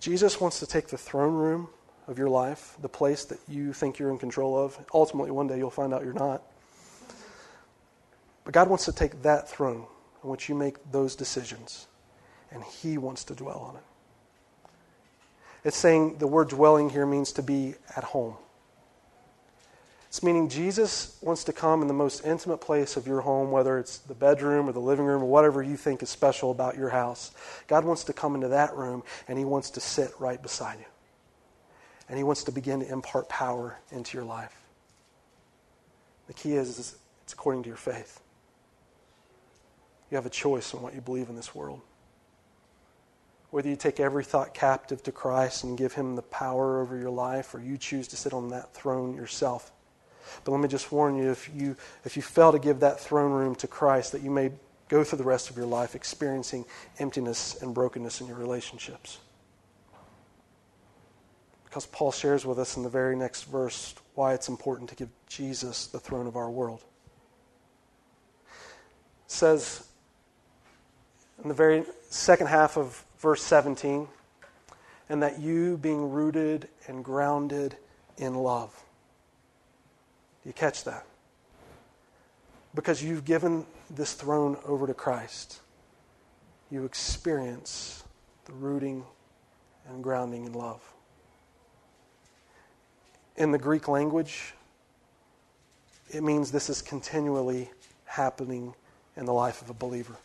Jesus 0.00 0.38
wants 0.38 0.60
to 0.60 0.66
take 0.66 0.88
the 0.88 0.98
throne 0.98 1.32
room 1.32 1.68
of 2.08 2.18
your 2.18 2.28
life, 2.28 2.76
the 2.82 2.90
place 2.90 3.24
that 3.24 3.38
you 3.48 3.72
think 3.72 3.98
you're 3.98 4.10
in 4.10 4.18
control 4.18 4.62
of. 4.62 4.78
Ultimately, 4.92 5.30
one 5.30 5.46
day 5.46 5.56
you'll 5.56 5.70
find 5.70 5.94
out 5.94 6.04
you're 6.04 6.12
not. 6.12 6.42
But 8.44 8.54
God 8.54 8.68
wants 8.68 8.84
to 8.86 8.92
take 8.92 9.22
that 9.22 9.48
throne 9.48 9.86
in 10.22 10.30
which 10.30 10.48
you 10.48 10.54
make 10.54 10.76
those 10.90 11.14
decisions, 11.14 11.86
and 12.50 12.62
He 12.62 12.98
wants 12.98 13.24
to 13.24 13.34
dwell 13.34 13.58
on 13.58 13.76
it. 13.76 13.82
It's 15.64 15.76
saying 15.76 16.18
the 16.18 16.26
word 16.26 16.48
dwelling 16.48 16.90
here 16.90 17.06
means 17.06 17.32
to 17.32 17.42
be 17.42 17.74
at 17.96 18.04
home. 18.04 18.34
It's 20.08 20.22
meaning 20.22 20.50
Jesus 20.50 21.16
wants 21.22 21.44
to 21.44 21.54
come 21.54 21.80
in 21.80 21.88
the 21.88 21.94
most 21.94 22.26
intimate 22.26 22.58
place 22.58 22.98
of 22.98 23.06
your 23.06 23.22
home, 23.22 23.50
whether 23.50 23.78
it's 23.78 23.96
the 23.96 24.14
bedroom 24.14 24.68
or 24.68 24.72
the 24.72 24.80
living 24.80 25.06
room 25.06 25.22
or 25.22 25.26
whatever 25.26 25.62
you 25.62 25.76
think 25.76 26.02
is 26.02 26.10
special 26.10 26.50
about 26.50 26.76
your 26.76 26.90
house. 26.90 27.30
God 27.66 27.86
wants 27.86 28.04
to 28.04 28.12
come 28.12 28.34
into 28.34 28.48
that 28.48 28.76
room 28.76 29.04
and 29.26 29.38
He 29.38 29.46
wants 29.46 29.70
to 29.70 29.80
sit 29.80 30.10
right 30.18 30.42
beside 30.42 30.80
you. 30.80 30.84
And 32.10 32.18
He 32.18 32.24
wants 32.24 32.44
to 32.44 32.52
begin 32.52 32.80
to 32.80 32.92
impart 32.92 33.30
power 33.30 33.78
into 33.90 34.18
your 34.18 34.26
life. 34.26 34.54
The 36.26 36.34
key 36.34 36.56
is, 36.56 36.78
is 36.78 36.96
it's 37.22 37.32
according 37.32 37.62
to 37.62 37.68
your 37.68 37.78
faith. 37.78 38.20
You 40.12 40.16
have 40.16 40.26
a 40.26 40.30
choice 40.30 40.74
on 40.74 40.82
what 40.82 40.94
you 40.94 41.00
believe 41.00 41.30
in 41.30 41.36
this 41.36 41.54
world. 41.54 41.80
Whether 43.48 43.70
you 43.70 43.76
take 43.76 43.98
every 43.98 44.24
thought 44.24 44.52
captive 44.52 45.02
to 45.04 45.12
Christ 45.12 45.64
and 45.64 45.76
give 45.76 45.94
him 45.94 46.16
the 46.16 46.22
power 46.22 46.82
over 46.82 46.98
your 46.98 47.08
life, 47.08 47.54
or 47.54 47.62
you 47.62 47.78
choose 47.78 48.08
to 48.08 48.16
sit 48.18 48.34
on 48.34 48.50
that 48.50 48.74
throne 48.74 49.14
yourself. 49.16 49.72
But 50.44 50.52
let 50.52 50.60
me 50.60 50.68
just 50.68 50.92
warn 50.92 51.16
you 51.16 51.30
if 51.30 51.50
you, 51.54 51.76
if 52.04 52.14
you 52.14 52.22
fail 52.22 52.52
to 52.52 52.58
give 52.58 52.80
that 52.80 53.00
throne 53.00 53.32
room 53.32 53.54
to 53.54 53.66
Christ, 53.66 54.12
that 54.12 54.20
you 54.20 54.30
may 54.30 54.52
go 54.90 55.02
through 55.02 55.16
the 55.16 55.24
rest 55.24 55.48
of 55.48 55.56
your 55.56 55.64
life 55.64 55.94
experiencing 55.94 56.66
emptiness 56.98 57.62
and 57.62 57.72
brokenness 57.72 58.20
in 58.20 58.26
your 58.26 58.36
relationships. 58.36 59.18
Because 61.64 61.86
Paul 61.86 62.12
shares 62.12 62.44
with 62.44 62.58
us 62.58 62.76
in 62.76 62.82
the 62.82 62.90
very 62.90 63.16
next 63.16 63.44
verse 63.44 63.94
why 64.14 64.34
it's 64.34 64.50
important 64.50 64.90
to 64.90 64.94
give 64.94 65.08
Jesus 65.26 65.86
the 65.86 65.98
throne 65.98 66.26
of 66.26 66.36
our 66.36 66.50
world. 66.50 66.84
It 69.24 69.32
says 69.32 69.88
in 71.42 71.48
the 71.48 71.54
very 71.54 71.84
second 72.08 72.46
half 72.46 72.76
of 72.76 73.04
verse 73.18 73.42
17, 73.42 74.08
and 75.08 75.22
that 75.22 75.40
you 75.40 75.76
being 75.76 76.10
rooted 76.10 76.68
and 76.86 77.04
grounded 77.04 77.76
in 78.16 78.34
love. 78.34 78.70
Do 80.42 80.48
you 80.48 80.52
catch 80.52 80.84
that? 80.84 81.04
Because 82.74 83.02
you've 83.02 83.24
given 83.24 83.66
this 83.90 84.14
throne 84.14 84.56
over 84.64 84.86
to 84.86 84.94
Christ, 84.94 85.60
you 86.70 86.84
experience 86.84 88.02
the 88.46 88.52
rooting 88.52 89.04
and 89.88 90.02
grounding 90.02 90.46
in 90.46 90.52
love. 90.52 90.80
In 93.36 93.50
the 93.50 93.58
Greek 93.58 93.88
language, 93.88 94.54
it 96.10 96.22
means 96.22 96.50
this 96.52 96.70
is 96.70 96.80
continually 96.80 97.70
happening 98.04 98.74
in 99.16 99.26
the 99.26 99.32
life 99.32 99.60
of 99.60 99.70
a 99.70 99.74
believer. 99.74 100.16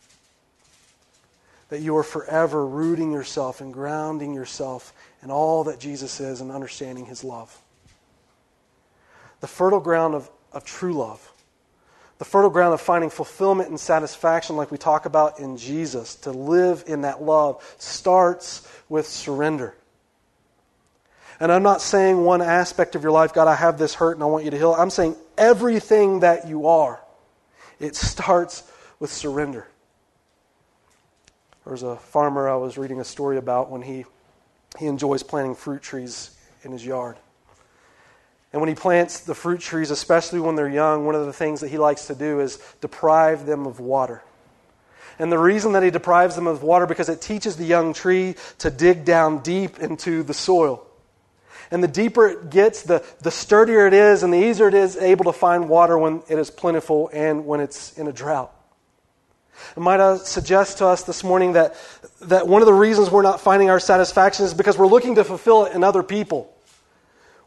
That 1.69 1.81
you 1.81 1.97
are 1.97 2.03
forever 2.03 2.65
rooting 2.65 3.11
yourself 3.11 3.61
and 3.61 3.73
grounding 3.73 4.33
yourself 4.33 4.93
in 5.21 5.31
all 5.31 5.65
that 5.65 5.79
Jesus 5.79 6.19
is 6.19 6.41
and 6.41 6.51
understanding 6.51 7.05
his 7.05 7.23
love. 7.23 7.61
The 9.41 9.47
fertile 9.47 9.79
ground 9.79 10.15
of, 10.15 10.29
of 10.53 10.63
true 10.63 10.93
love 10.93 11.31
the 12.17 12.25
fertile 12.25 12.49
ground 12.49 12.73
of 12.73 12.81
finding 12.81 13.09
fulfillment 13.09 13.69
and 13.69 13.79
satisfaction, 13.79 14.55
like 14.55 14.71
we 14.71 14.77
talk 14.77 15.05
about 15.05 15.39
in 15.39 15.57
Jesus, 15.57 16.15
to 16.15 16.31
live 16.31 16.83
in 16.87 17.01
that 17.01 17.21
love, 17.21 17.63
starts 17.77 18.67
with 18.89 19.07
surrender. 19.07 19.75
And 21.39 21.51
I'm 21.51 21.61
not 21.61 21.81
saying 21.81 22.17
one 22.17 22.41
aspect 22.41 22.95
of 22.95 23.03
your 23.03 23.11
life, 23.11 23.33
God, 23.33 23.47
I 23.47 23.53
have 23.53 23.77
this 23.77 23.93
hurt 23.93 24.13
and 24.17 24.23
I 24.23 24.25
want 24.25 24.45
you 24.45 24.51
to 24.51 24.57
heal. 24.57 24.73
I'm 24.73 24.89
saying 24.89 25.15
everything 25.37 26.21
that 26.21 26.47
you 26.47 26.67
are. 26.67 26.99
It 27.79 27.95
starts 27.95 28.63
with 28.99 29.11
surrender. 29.11 29.67
There 31.67 31.73
was 31.73 31.83
a 31.83 31.97
farmer 31.97 32.47
I 32.47 32.55
was 32.55 32.77
reading 32.77 33.01
a 33.01 33.03
story 33.03 33.35
about 33.35 33.69
when 33.69 33.81
he, 33.81 34.05
he 34.79 34.85
enjoys 34.85 35.21
planting 35.21 35.53
fruit 35.53 35.81
trees 35.81 36.31
in 36.63 36.71
his 36.71 36.85
yard. 36.85 37.17
And 38.53 38.61
when 38.61 38.69
he 38.69 38.73
plants 38.73 39.19
the 39.19 39.35
fruit 39.35 39.59
trees, 39.59 39.91
especially 39.91 40.39
when 40.39 40.55
they're 40.55 40.69
young, 40.69 41.05
one 41.05 41.13
of 41.13 41.25
the 41.25 41.33
things 41.33 41.59
that 41.59 41.67
he 41.67 41.77
likes 41.77 42.07
to 42.07 42.15
do 42.15 42.39
is 42.39 42.57
deprive 42.79 43.45
them 43.45 43.67
of 43.67 43.81
water. 43.81 44.23
And 45.19 45.29
the 45.29 45.37
reason 45.37 45.73
that 45.73 45.83
he 45.83 45.91
deprives 45.91 46.35
them 46.35 46.47
of 46.47 46.63
water 46.63 46.85
because 46.85 47.09
it 47.09 47.19
teaches 47.19 47.57
the 47.57 47.65
young 47.65 47.91
tree 47.93 48.35
to 48.59 48.69
dig 48.69 49.03
down 49.03 49.39
deep 49.39 49.77
into 49.79 50.23
the 50.23 50.33
soil. 50.33 50.87
And 51.69 51.83
the 51.83 51.89
deeper 51.89 52.29
it 52.29 52.49
gets, 52.49 52.83
the, 52.83 53.03
the 53.19 53.29
sturdier 53.29 53.87
it 53.87 53.93
is, 53.93 54.23
and 54.23 54.31
the 54.31 54.41
easier 54.41 54.69
it 54.69 54.73
is 54.73 54.95
able 54.95 55.25
to 55.25 55.33
find 55.33 55.67
water 55.67 55.97
when 55.97 56.23
it 56.29 56.39
is 56.39 56.49
plentiful 56.49 57.09
and 57.11 57.45
when 57.45 57.59
it's 57.59 57.91
in 57.97 58.07
a 58.07 58.13
drought. 58.13 58.53
And 59.75 59.83
might 59.83 59.99
I 59.99 60.17
suggest 60.17 60.79
to 60.79 60.87
us 60.87 61.03
this 61.03 61.23
morning 61.23 61.53
that, 61.53 61.75
that 62.21 62.47
one 62.47 62.61
of 62.61 62.65
the 62.65 62.73
reasons 62.73 63.09
we're 63.09 63.21
not 63.21 63.41
finding 63.41 63.69
our 63.69 63.79
satisfaction 63.79 64.45
is 64.45 64.53
because 64.53 64.77
we're 64.77 64.87
looking 64.87 65.15
to 65.15 65.23
fulfill 65.23 65.65
it 65.65 65.73
in 65.73 65.83
other 65.83 66.03
people. 66.03 66.53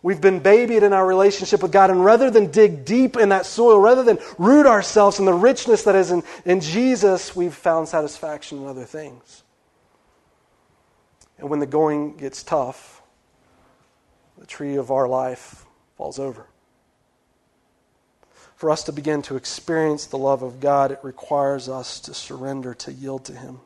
We've 0.03 0.20
been 0.20 0.40
babied 0.40 0.83
in 0.83 0.94
our 0.94 1.07
relationship 1.07 1.62
with 1.62 1.73
God, 1.73 1.90
and 1.90 2.03
rather 2.03 2.31
than 2.31 2.51
dig 2.51 2.87
deep 2.87 3.16
in 3.16 3.29
that 3.31 3.44
soil, 3.44 3.79
rather 3.79 4.03
than 4.03 4.18
root 4.38 4.66
ourselves 4.66 5.18
in 5.18 5.27
the 5.27 5.35
richness 5.35 5.83
that 5.83 5.94
is 5.94 6.11
in, 6.11 6.23
in 6.46 6.61
Jesus, 6.61 7.37
we've 7.37 7.55
found 7.55 7.87
satisfaction 7.87 8.59
in 8.59 8.66
other 8.66 8.85
things. 8.85 9.42
And 11.38 11.51
when 11.51 11.61
the 11.61 11.66
going 11.66 12.16
gets 12.16 12.42
tough, 12.42 13.03
the 14.38 14.46
tree 14.46 14.77
of 14.77 14.90
our 14.90 15.07
life 15.07 15.66
falls 15.96 16.18
over. 16.18 16.46
For 18.61 18.70
us 18.70 18.85
to 18.85 18.92
begin 18.92 19.23
to 19.23 19.37
experience 19.37 20.05
the 20.05 20.18
love 20.18 20.42
of 20.42 20.61
God, 20.61 20.90
it 20.90 20.99
requires 21.03 21.66
us 21.66 21.99
to 22.01 22.12
surrender, 22.12 22.75
to 22.75 22.92
yield 22.92 23.25
to 23.25 23.33
Him. 23.33 23.61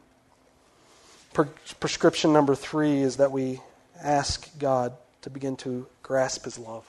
prescription 1.80 2.32
number 2.32 2.54
three 2.54 3.00
is 3.00 3.16
that 3.16 3.32
we 3.32 3.60
ask 4.00 4.56
God 4.56 4.92
to 5.22 5.30
begin 5.30 5.56
to 5.56 5.88
grasp 6.04 6.44
his 6.44 6.60
love. 6.60 6.88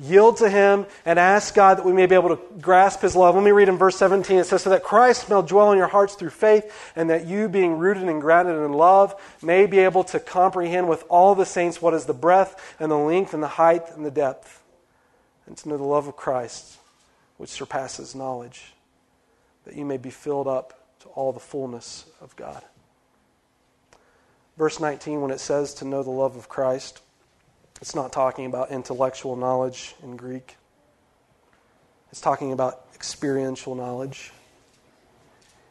Yield 0.00 0.36
to 0.36 0.48
him 0.48 0.86
and 1.04 1.18
ask 1.18 1.56
God 1.56 1.78
that 1.78 1.84
we 1.84 1.92
may 1.92 2.06
be 2.06 2.14
able 2.14 2.36
to 2.36 2.42
grasp 2.60 3.02
his 3.02 3.16
love. 3.16 3.34
Let 3.34 3.42
me 3.42 3.50
read 3.50 3.68
in 3.68 3.76
verse 3.76 3.96
17. 3.96 4.38
It 4.38 4.44
says, 4.44 4.62
So 4.62 4.70
that 4.70 4.84
Christ 4.84 5.28
may 5.28 5.42
dwell 5.42 5.72
in 5.72 5.76
your 5.76 5.88
hearts 5.88 6.14
through 6.14 6.30
faith, 6.30 6.72
and 6.94 7.10
that 7.10 7.26
you, 7.26 7.48
being 7.48 7.78
rooted 7.78 8.04
and 8.04 8.20
grounded 8.20 8.54
in 8.54 8.72
love, 8.74 9.20
may 9.42 9.66
be 9.66 9.80
able 9.80 10.04
to 10.04 10.20
comprehend 10.20 10.88
with 10.88 11.04
all 11.08 11.34
the 11.34 11.44
saints 11.44 11.82
what 11.82 11.94
is 11.94 12.04
the 12.04 12.14
breadth 12.14 12.76
and 12.78 12.92
the 12.92 12.96
length 12.96 13.34
and 13.34 13.42
the 13.42 13.48
height 13.48 13.90
and 13.96 14.06
the 14.06 14.10
depth, 14.12 14.61
and 15.52 15.58
to 15.58 15.68
know 15.68 15.76
the 15.76 15.84
love 15.84 16.08
of 16.08 16.16
Christ, 16.16 16.78
which 17.36 17.50
surpasses 17.50 18.14
knowledge, 18.14 18.72
that 19.66 19.76
you 19.76 19.84
may 19.84 19.98
be 19.98 20.08
filled 20.08 20.48
up 20.48 20.96
to 21.00 21.08
all 21.08 21.30
the 21.30 21.40
fullness 21.40 22.06
of 22.22 22.34
God. 22.36 22.62
Verse 24.56 24.80
19, 24.80 25.20
when 25.20 25.30
it 25.30 25.40
says 25.40 25.74
to 25.74 25.84
know 25.84 26.02
the 26.02 26.08
love 26.08 26.36
of 26.36 26.48
Christ, 26.48 27.02
it's 27.82 27.94
not 27.94 28.14
talking 28.14 28.46
about 28.46 28.70
intellectual 28.70 29.36
knowledge 29.36 29.94
in 30.02 30.16
Greek. 30.16 30.56
It's 32.10 32.22
talking 32.22 32.52
about 32.52 32.86
experiential 32.94 33.74
knowledge. 33.74 34.32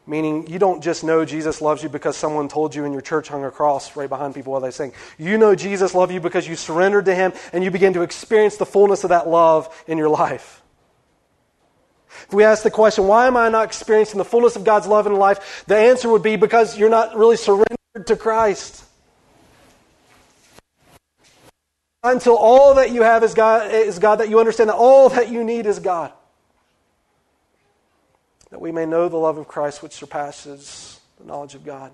Meaning, 0.08 0.48
you 0.48 0.58
don't 0.58 0.84
just 0.84 1.04
know 1.04 1.26
Jesus 1.26 1.62
loves 1.62 1.84
you 1.84 1.90
because 1.90 2.18
someone 2.18 2.50
told 2.50 2.74
you 2.74 2.86
in 2.86 2.92
your 2.92 3.02
church 3.02 3.28
hung 3.28 3.46
a 3.46 3.52
cross 3.52 3.96
right 3.96 4.10
behind 4.10 4.34
people 4.34 4.52
while 4.52 4.62
they're 4.62 4.72
saying. 4.72 4.94
You 5.18 5.38
know 5.38 5.54
Jesus 5.54 5.94
loves 5.94 6.12
you 6.12 6.20
because 6.20 6.48
you 6.48 6.56
surrendered 6.56 7.06
to 7.06 7.14
Him 7.14 7.34
and 7.54 7.64
you 7.64 7.70
begin 7.70 7.94
to 7.94 8.02
experience 8.02 8.58
the 8.58 8.66
fullness 8.66 9.04
of 9.04 9.10
that 9.10 9.28
love 9.28 9.70
in 9.88 9.98
your 9.98 10.10
life. 10.10 10.62
If 12.28 12.34
we 12.34 12.44
ask 12.44 12.64
the 12.64 12.72
question, 12.72 13.08
why 13.08 13.28
am 13.28 13.38
I 13.38 13.50
not 13.50 13.66
experiencing 13.66 14.18
the 14.18 14.26
fullness 14.26 14.56
of 14.56 14.64
God's 14.64 14.88
love 14.88 15.06
in 15.06 15.14
life? 15.14 15.64
The 15.68 15.78
answer 15.78 16.10
would 16.10 16.24
be 16.24 16.36
because 16.36 16.78
you're 16.78 16.90
not 16.90 17.16
really 17.16 17.38
surrendered 17.38 18.08
to 18.08 18.16
Christ. 18.16 18.84
Until 22.04 22.36
all 22.36 22.76
that 22.76 22.92
you 22.92 23.04
have 23.04 23.24
is 23.24 23.36
God, 23.36 23.72
is 23.72 24.00
God, 24.00 24.18
that 24.18 24.30
you 24.30 24.40
understand 24.40 24.70
that 24.70 24.76
all 24.76 25.10
that 25.10 25.30
you 25.30 25.44
need 25.44 25.68
is 25.68 25.78
God. 25.80 26.12
That 28.52 28.62
we 28.62 28.72
may 28.72 28.86
know 28.86 29.10
the 29.10 29.18
love 29.18 29.38
of 29.38 29.48
Christ 29.48 29.82
which 29.82 29.94
surpasses 29.94 31.00
the 31.18 31.26
knowledge 31.26 31.56
of 31.56 31.66
God. 31.66 31.92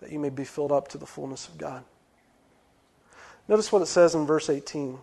That 0.00 0.12
you 0.12 0.18
may 0.18 0.30
be 0.30 0.44
filled 0.44 0.72
up 0.72 0.88
to 0.88 0.98
the 0.98 1.06
fullness 1.06 1.48
of 1.48 1.58
God. 1.58 1.84
Notice 3.48 3.72
what 3.72 3.82
it 3.82 3.86
says 3.86 4.14
in 4.14 4.26
verse 4.26 4.50
18 4.50 4.98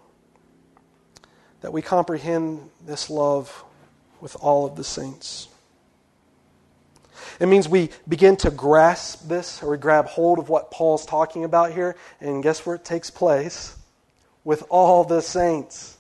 that 1.62 1.74
we 1.74 1.82
comprehend 1.82 2.70
this 2.86 3.10
love 3.10 3.66
with 4.22 4.36
all 4.40 4.66
of 4.66 4.76
the 4.76 4.84
saints. 4.84 5.50
It 7.40 7.48
means 7.48 7.68
we 7.68 7.90
begin 8.08 8.36
to 8.38 8.52
grasp 8.52 9.28
this 9.28 9.62
or 9.64 9.72
we 9.72 9.78
grab 9.78 10.08
hold 10.08 10.40
of 10.40 10.50
what 10.50 10.72
Paul's 10.72 11.06
talking 11.06 11.44
about 11.44 11.72
here. 11.72 11.96
And 12.22 12.44
guess 12.44 12.66
where 12.66 12.76
it 12.76 12.86
takes 12.86 13.10
place? 13.10 13.76
With 14.44 14.64
all 14.70 15.04
the 15.04 15.22
saints. 15.22 15.98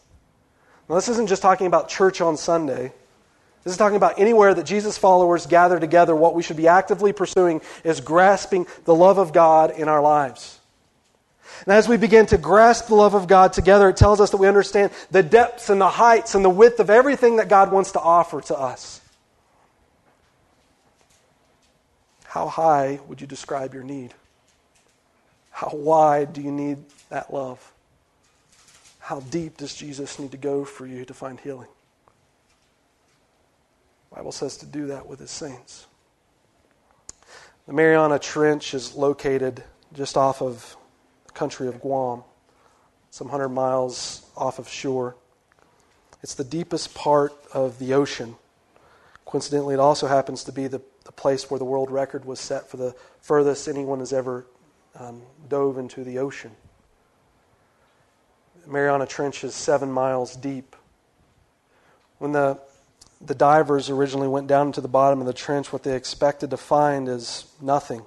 Now, 0.88 0.96
this 0.96 1.10
isn't 1.10 1.28
just 1.28 1.42
talking 1.42 1.68
about 1.68 1.88
church 1.88 2.20
on 2.20 2.36
Sunday. 2.36 2.94
This 3.64 3.74
is 3.74 3.78
talking 3.78 3.98
about 3.98 4.20
anywhere 4.20 4.54
that 4.54 4.66
Jesus' 4.66 4.98
followers 4.98 5.46
gather 5.46 5.80
together. 5.80 6.16
What 6.16 6.34
we 6.34 6.44
should 6.44 6.58
be 6.58 6.68
actively 6.68 7.12
pursuing 7.12 7.62
is 7.84 8.00
grasping 8.00 8.68
the 8.86 8.96
love 8.96 9.18
of 9.18 9.34
God 9.34 9.72
in 9.72 9.88
our 9.88 10.02
lives. 10.02 10.60
And 11.66 11.74
as 11.74 11.88
we 11.88 11.98
begin 11.98 12.26
to 12.28 12.38
grasp 12.38 12.88
the 12.88 12.96
love 12.96 13.16
of 13.16 13.28
God 13.28 13.52
together, 13.52 13.90
it 13.90 13.98
tells 13.98 14.22
us 14.22 14.30
that 14.30 14.38
we 14.38 14.48
understand 14.48 14.92
the 15.12 15.24
depths 15.24 15.70
and 15.70 15.82
the 15.82 15.90
heights 15.90 16.36
and 16.36 16.46
the 16.46 16.50
width 16.50 16.80
of 16.80 16.90
everything 16.90 17.36
that 17.36 17.50
God 17.50 17.72
wants 17.72 17.92
to 17.94 18.00
offer 18.00 18.40
to 18.42 18.58
us. 18.58 19.02
How 22.24 22.48
high 22.48 23.00
would 23.08 23.20
you 23.20 23.28
describe 23.28 23.74
your 23.74 23.84
need? 23.84 24.14
How 25.52 25.72
wide 25.74 26.32
do 26.32 26.42
you 26.42 26.52
need 26.52 26.78
that 27.10 27.34
love? 27.34 27.74
How 29.00 29.20
deep 29.20 29.58
does 29.58 29.74
Jesus 29.74 30.20
need 30.20 30.32
to 30.32 30.38
go 30.38 30.64
for 30.64 30.86
you 30.86 31.04
to 31.06 31.14
find 31.14 31.40
healing? 31.40 31.68
Bible 34.14 34.32
says 34.32 34.58
to 34.58 34.66
do 34.66 34.88
that 34.88 35.08
with 35.08 35.20
his 35.20 35.32
saints. 35.32 35.88
The 37.68 37.74
Mariana 37.74 38.20
Trench 38.20 38.74
is 38.74 38.96
located 38.96 39.64
just 39.94 40.18
off 40.18 40.42
of 40.42 40.76
the 41.26 41.34
country 41.34 41.68
of 41.68 41.80
Guam, 41.80 42.24
some 43.12 43.30
hundred 43.30 43.50
miles 43.50 44.26
off 44.36 44.60
of 44.60 44.68
shore. 44.68 45.16
It's 46.24 46.36
the 46.36 46.44
deepest 46.44 46.96
part 46.96 47.34
of 47.54 47.80
the 47.80 47.94
ocean. 47.94 48.36
Coincidentally, 49.26 49.76
it 49.76 49.80
also 49.80 50.08
happens 50.08 50.44
to 50.46 50.52
be 50.52 50.68
the 50.68 50.82
the 51.10 51.14
place 51.14 51.50
where 51.50 51.58
the 51.58 51.66
world 51.66 51.90
record 51.90 52.24
was 52.24 52.40
set 52.40 52.70
for 52.70 52.78
the 52.78 52.94
furthest 53.20 53.68
anyone 53.68 53.98
has 53.98 54.14
ever 54.14 54.46
um, 55.00 55.24
dove 55.48 55.80
into 55.80 56.04
the 56.04 56.20
ocean. 56.20 56.52
The 58.64 58.72
Mariana 58.72 59.08
Trench 59.08 59.44
is 59.44 59.56
seven 59.56 59.92
miles 59.92 60.36
deep. 60.36 60.76
When 62.20 62.32
the, 62.32 62.60
the 63.22 63.36
divers 63.36 63.90
originally 63.90 64.28
went 64.28 64.48
down 64.48 64.68
into 64.68 64.82
the 64.82 64.88
bottom 64.88 65.20
of 65.20 65.28
the 65.28 65.34
trench, 65.34 65.74
what 65.74 65.84
they 65.84 65.96
expected 65.96 66.52
to 66.52 66.58
find 66.58 67.08
is 67.08 67.46
nothing. 67.62 68.04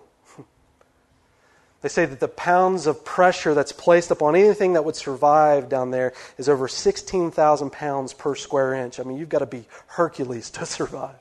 They 1.83 1.88
say 1.88 2.07
that 2.07 2.20
the 2.20 2.29
pounds 2.29 2.87
of 2.87 3.05
pressure 3.05 3.55
that's 3.55 3.72
placed 3.72 4.12
upon 4.12 4.37
anything 4.37 4.75
that 4.75 4.85
would 4.85 4.94
survive 4.94 5.68
down 5.68 5.90
there 5.90 6.12
is 6.38 6.48
over 6.48 6.68
16,000 6.68 7.70
pounds 7.70 8.14
per 8.14 8.37
square 8.37 8.72
inch. 8.72 9.01
I 9.01 9.03
mean, 9.03 9.18
you've 9.18 9.29
got 9.29 9.40
to 9.40 9.46
be 9.46 9.66
Hercules 9.88 10.48
to 10.51 10.66
survive. 10.66 11.16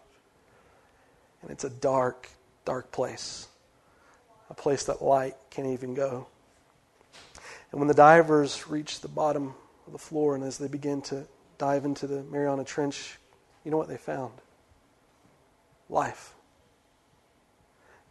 And 1.42 1.50
it's 1.50 1.64
a 1.64 1.70
dark, 1.70 2.30
dark 2.64 2.92
place, 2.92 3.48
a 4.52 4.54
place 4.54 4.84
that 4.84 5.02
light 5.02 5.36
can't 5.50 5.68
even 5.68 5.96
go. 5.96 6.28
And 7.72 7.80
when 7.82 7.88
the 7.88 7.96
divers 7.96 8.68
reach 8.68 9.00
the 9.00 9.08
bottom 9.08 9.56
of 9.88 9.94
the 9.94 10.00
floor 10.00 10.36
and 10.36 10.44
as 10.44 10.60
they 10.60 10.68
begin 10.68 11.02
to 11.04 11.26
dive 11.58 11.86
into 11.86 12.06
the 12.06 12.22
Mariana 12.24 12.64
Trench, 12.64 13.18
you 13.64 13.72
know 13.72 13.78
what 13.78 13.88
they 13.88 13.98
found? 13.98 14.34
Life. 15.90 16.34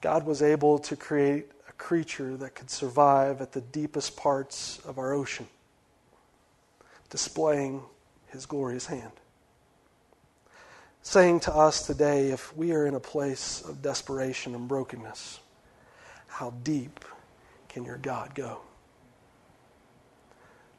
God 0.01 0.25
was 0.25 0.43
able 0.43 0.79
to 0.81 0.97
create 0.97 1.51
a 1.69 1.73
creature 1.73 2.37
that 2.37 2.55
could 2.55 2.71
survive 2.71 3.41
at 3.41 3.53
the 3.53 3.61
deepest 3.61 4.17
parts 4.17 4.81
of 4.85 4.99
our 4.99 5.13
ocean, 5.13 5.47
displaying 7.11 7.83
his 8.29 8.47
glorious 8.47 8.87
hand. 8.87 9.13
Saying 11.03 11.41
to 11.41 11.55
us 11.55 11.87
today, 11.87 12.31
if 12.31 12.55
we 12.57 12.73
are 12.73 12.87
in 12.87 12.95
a 12.95 13.01
place 13.01 13.63
of 13.63 13.83
desperation 13.83 14.55
and 14.55 14.69
brokenness, 14.69 15.41
how 16.29 16.51
deep 16.63 17.05
can 17.69 17.85
your 17.85 17.97
God 17.97 18.35
go? 18.35 18.61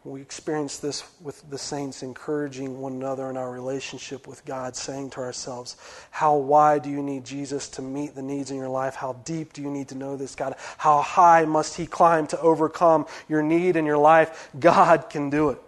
We 0.04 0.22
experience 0.22 0.80
this 0.80 1.04
with 1.22 1.48
the 1.52 1.60
saints 1.60 2.02
encouraging 2.02 2.80
one 2.80 2.94
another 2.94 3.30
in 3.30 3.38
our 3.38 3.52
relationship 3.52 4.28
with 4.28 4.44
God, 4.46 4.76
saying 4.76 5.12
to 5.12 5.20
ourselves, 5.20 5.78
How 6.10 6.38
wide 6.38 6.82
do 6.82 6.90
you 6.90 7.04
need 7.04 7.24
Jesus 7.24 7.70
to 7.70 7.84
meet 7.84 8.16
the 8.16 8.24
needs 8.24 8.50
in 8.50 8.58
your 8.58 8.68
life? 8.68 8.96
How 8.96 9.14
deep 9.26 9.54
do 9.54 9.62
you 9.62 9.70
need 9.70 9.90
to 9.90 9.96
know 9.96 10.18
this 10.18 10.34
God? 10.34 10.56
How 10.80 11.02
high 11.02 11.46
must 11.46 11.78
He 11.78 11.86
climb 11.86 12.26
to 12.28 12.40
overcome 12.40 13.06
your 13.30 13.44
need 13.44 13.76
in 13.76 13.86
your 13.86 14.00
life? 14.00 14.50
God 14.60 15.08
can 15.12 15.30
do 15.30 15.50
it. 15.50 15.60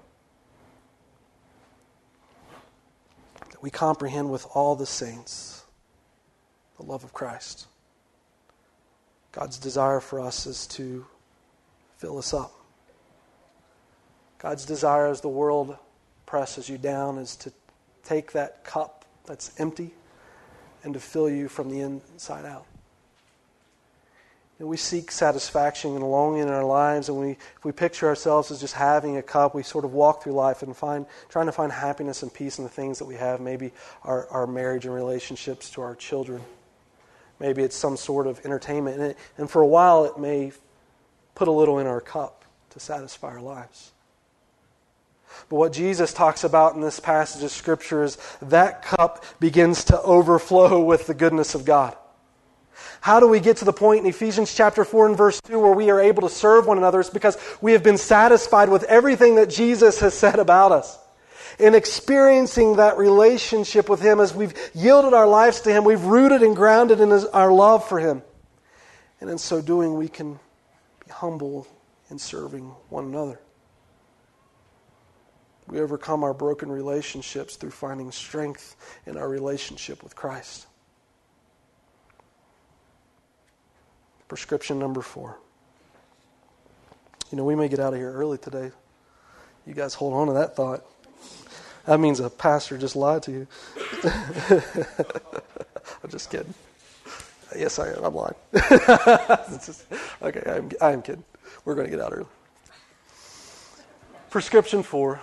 That 3.51 3.61
we 3.61 3.69
comprehend 3.69 4.31
with 4.31 4.47
all 4.55 4.75
the 4.75 4.87
saints 4.87 5.63
the 6.77 6.83
love 6.83 7.03
of 7.03 7.13
Christ. 7.13 7.67
God's 9.31 9.59
desire 9.59 9.99
for 9.99 10.19
us 10.19 10.47
is 10.47 10.65
to 10.67 11.05
fill 11.97 12.17
us 12.17 12.33
up 12.33 12.62
God's 14.43 14.65
desire 14.65 15.07
as 15.07 15.21
the 15.21 15.29
world 15.29 15.77
presses 16.25 16.67
you 16.67 16.77
down 16.77 17.17
is 17.17 17.37
to 17.37 17.53
take 18.03 18.33
that 18.33 18.65
cup 18.65 19.05
that's 19.25 19.57
empty 19.57 19.91
and 20.83 20.93
to 20.93 20.99
fill 20.99 21.29
you 21.29 21.47
from 21.47 21.69
the 21.69 21.79
inside 21.79 22.43
out. 22.43 22.65
And 24.59 24.67
we 24.67 24.75
seek 24.75 25.11
satisfaction 25.11 25.95
and 25.95 26.03
longing 26.03 26.41
in 26.41 26.49
our 26.49 26.65
lives, 26.65 27.07
and 27.07 27.17
we, 27.17 27.31
if 27.31 27.63
we 27.63 27.71
picture 27.71 28.05
ourselves 28.07 28.51
as 28.51 28.59
just 28.59 28.73
having 28.73 29.15
a 29.15 29.21
cup, 29.21 29.55
we 29.55 29.63
sort 29.63 29.85
of 29.85 29.93
walk 29.93 30.23
through 30.23 30.33
life 30.33 30.61
and 30.61 30.75
find, 30.75 31.05
trying 31.29 31.45
to 31.45 31.53
find 31.53 31.71
happiness 31.71 32.21
and 32.21 32.33
peace 32.33 32.57
in 32.57 32.65
the 32.65 32.69
things 32.69 32.99
that 32.99 33.05
we 33.05 33.15
have, 33.15 33.39
maybe 33.39 33.71
our, 34.03 34.27
our 34.27 34.45
marriage 34.45 34.85
and 34.85 34.93
relationships 34.93 35.69
to 35.69 35.81
our 35.81 35.95
children. 35.95 36.41
Maybe 37.39 37.63
it's 37.63 37.77
some 37.77 37.95
sort 37.95 38.27
of 38.27 38.45
entertainment. 38.45 38.97
And, 38.99 39.11
it, 39.11 39.17
and 39.37 39.49
for 39.49 39.61
a 39.61 39.67
while, 39.67 40.03
it 40.03 40.19
may 40.19 40.51
put 41.33 41.47
a 41.47 41.51
little 41.51 41.79
in 41.79 41.87
our 41.87 42.01
cup 42.01 42.43
to 42.71 42.81
satisfy 42.81 43.29
our 43.29 43.41
lives. 43.41 43.93
But 45.49 45.57
what 45.57 45.73
Jesus 45.73 46.13
talks 46.13 46.43
about 46.43 46.75
in 46.75 46.81
this 46.81 46.99
passage 46.99 47.43
of 47.43 47.51
Scripture 47.51 48.03
is 48.03 48.17
that 48.41 48.81
cup 48.81 49.25
begins 49.39 49.83
to 49.85 50.01
overflow 50.01 50.81
with 50.83 51.07
the 51.07 51.13
goodness 51.13 51.55
of 51.55 51.65
God. 51.65 51.95
How 53.01 53.19
do 53.19 53.27
we 53.27 53.39
get 53.39 53.57
to 53.57 53.65
the 53.65 53.73
point 53.73 54.01
in 54.01 54.09
Ephesians 54.09 54.53
chapter 54.53 54.85
4 54.85 55.07
and 55.07 55.17
verse 55.17 55.41
2 55.41 55.59
where 55.59 55.73
we 55.73 55.89
are 55.89 55.99
able 55.99 56.21
to 56.21 56.33
serve 56.33 56.67
one 56.67 56.77
another? 56.77 57.01
It's 57.01 57.09
because 57.09 57.37
we 57.61 57.73
have 57.73 57.83
been 57.83 57.97
satisfied 57.97 58.69
with 58.69 58.83
everything 58.83 59.35
that 59.35 59.49
Jesus 59.49 59.99
has 59.99 60.13
said 60.13 60.39
about 60.39 60.71
us. 60.71 60.97
In 61.59 61.75
experiencing 61.75 62.77
that 62.77 62.97
relationship 62.97 63.89
with 63.89 64.01
Him 64.01 64.19
as 64.19 64.33
we've 64.33 64.53
yielded 64.73 65.13
our 65.13 65.27
lives 65.27 65.61
to 65.61 65.71
Him, 65.71 65.83
we've 65.83 66.03
rooted 66.03 66.41
and 66.41 66.55
grounded 66.55 66.99
in 66.99 67.11
our 67.11 67.51
love 67.51 67.87
for 67.87 67.99
Him. 67.99 68.23
And 69.19 69.29
in 69.29 69.37
so 69.37 69.61
doing, 69.61 69.95
we 69.95 70.07
can 70.07 70.39
be 71.05 71.11
humble 71.11 71.67
in 72.09 72.17
serving 72.17 72.69
one 72.89 73.05
another. 73.05 73.39
We 75.67 75.79
overcome 75.79 76.23
our 76.23 76.33
broken 76.33 76.71
relationships 76.71 77.55
through 77.55 77.71
finding 77.71 78.11
strength 78.11 78.75
in 79.05 79.17
our 79.17 79.29
relationship 79.29 80.03
with 80.03 80.15
Christ. 80.15 80.67
Prescription 84.27 84.79
number 84.79 85.01
four. 85.01 85.37
You 87.31 87.37
know, 87.37 87.45
we 87.45 87.55
may 87.55 87.67
get 87.67 87.79
out 87.79 87.93
of 87.93 87.99
here 87.99 88.11
early 88.11 88.37
today. 88.37 88.71
You 89.65 89.73
guys 89.73 89.93
hold 89.93 90.13
on 90.13 90.27
to 90.27 90.33
that 90.33 90.55
thought. 90.55 90.85
That 91.85 91.99
means 91.99 92.19
a 92.19 92.29
pastor 92.29 92.77
just 92.77 92.95
lied 92.95 93.23
to 93.23 93.31
you. 93.31 93.47
I'm 96.03 96.09
just 96.09 96.29
kidding. 96.29 96.53
Yes, 97.57 97.79
I 97.79 97.89
am. 97.89 98.03
I'm 98.03 98.15
lying. 98.15 98.35
just, 98.53 99.85
okay, 100.21 100.43
I'm, 100.45 100.71
I'm 100.81 101.01
kidding. 101.01 101.23
We're 101.65 101.75
going 101.75 101.87
to 101.87 101.91
get 101.91 102.03
out 102.03 102.13
early. 102.13 102.25
Prescription 104.29 104.83
four 104.83 105.21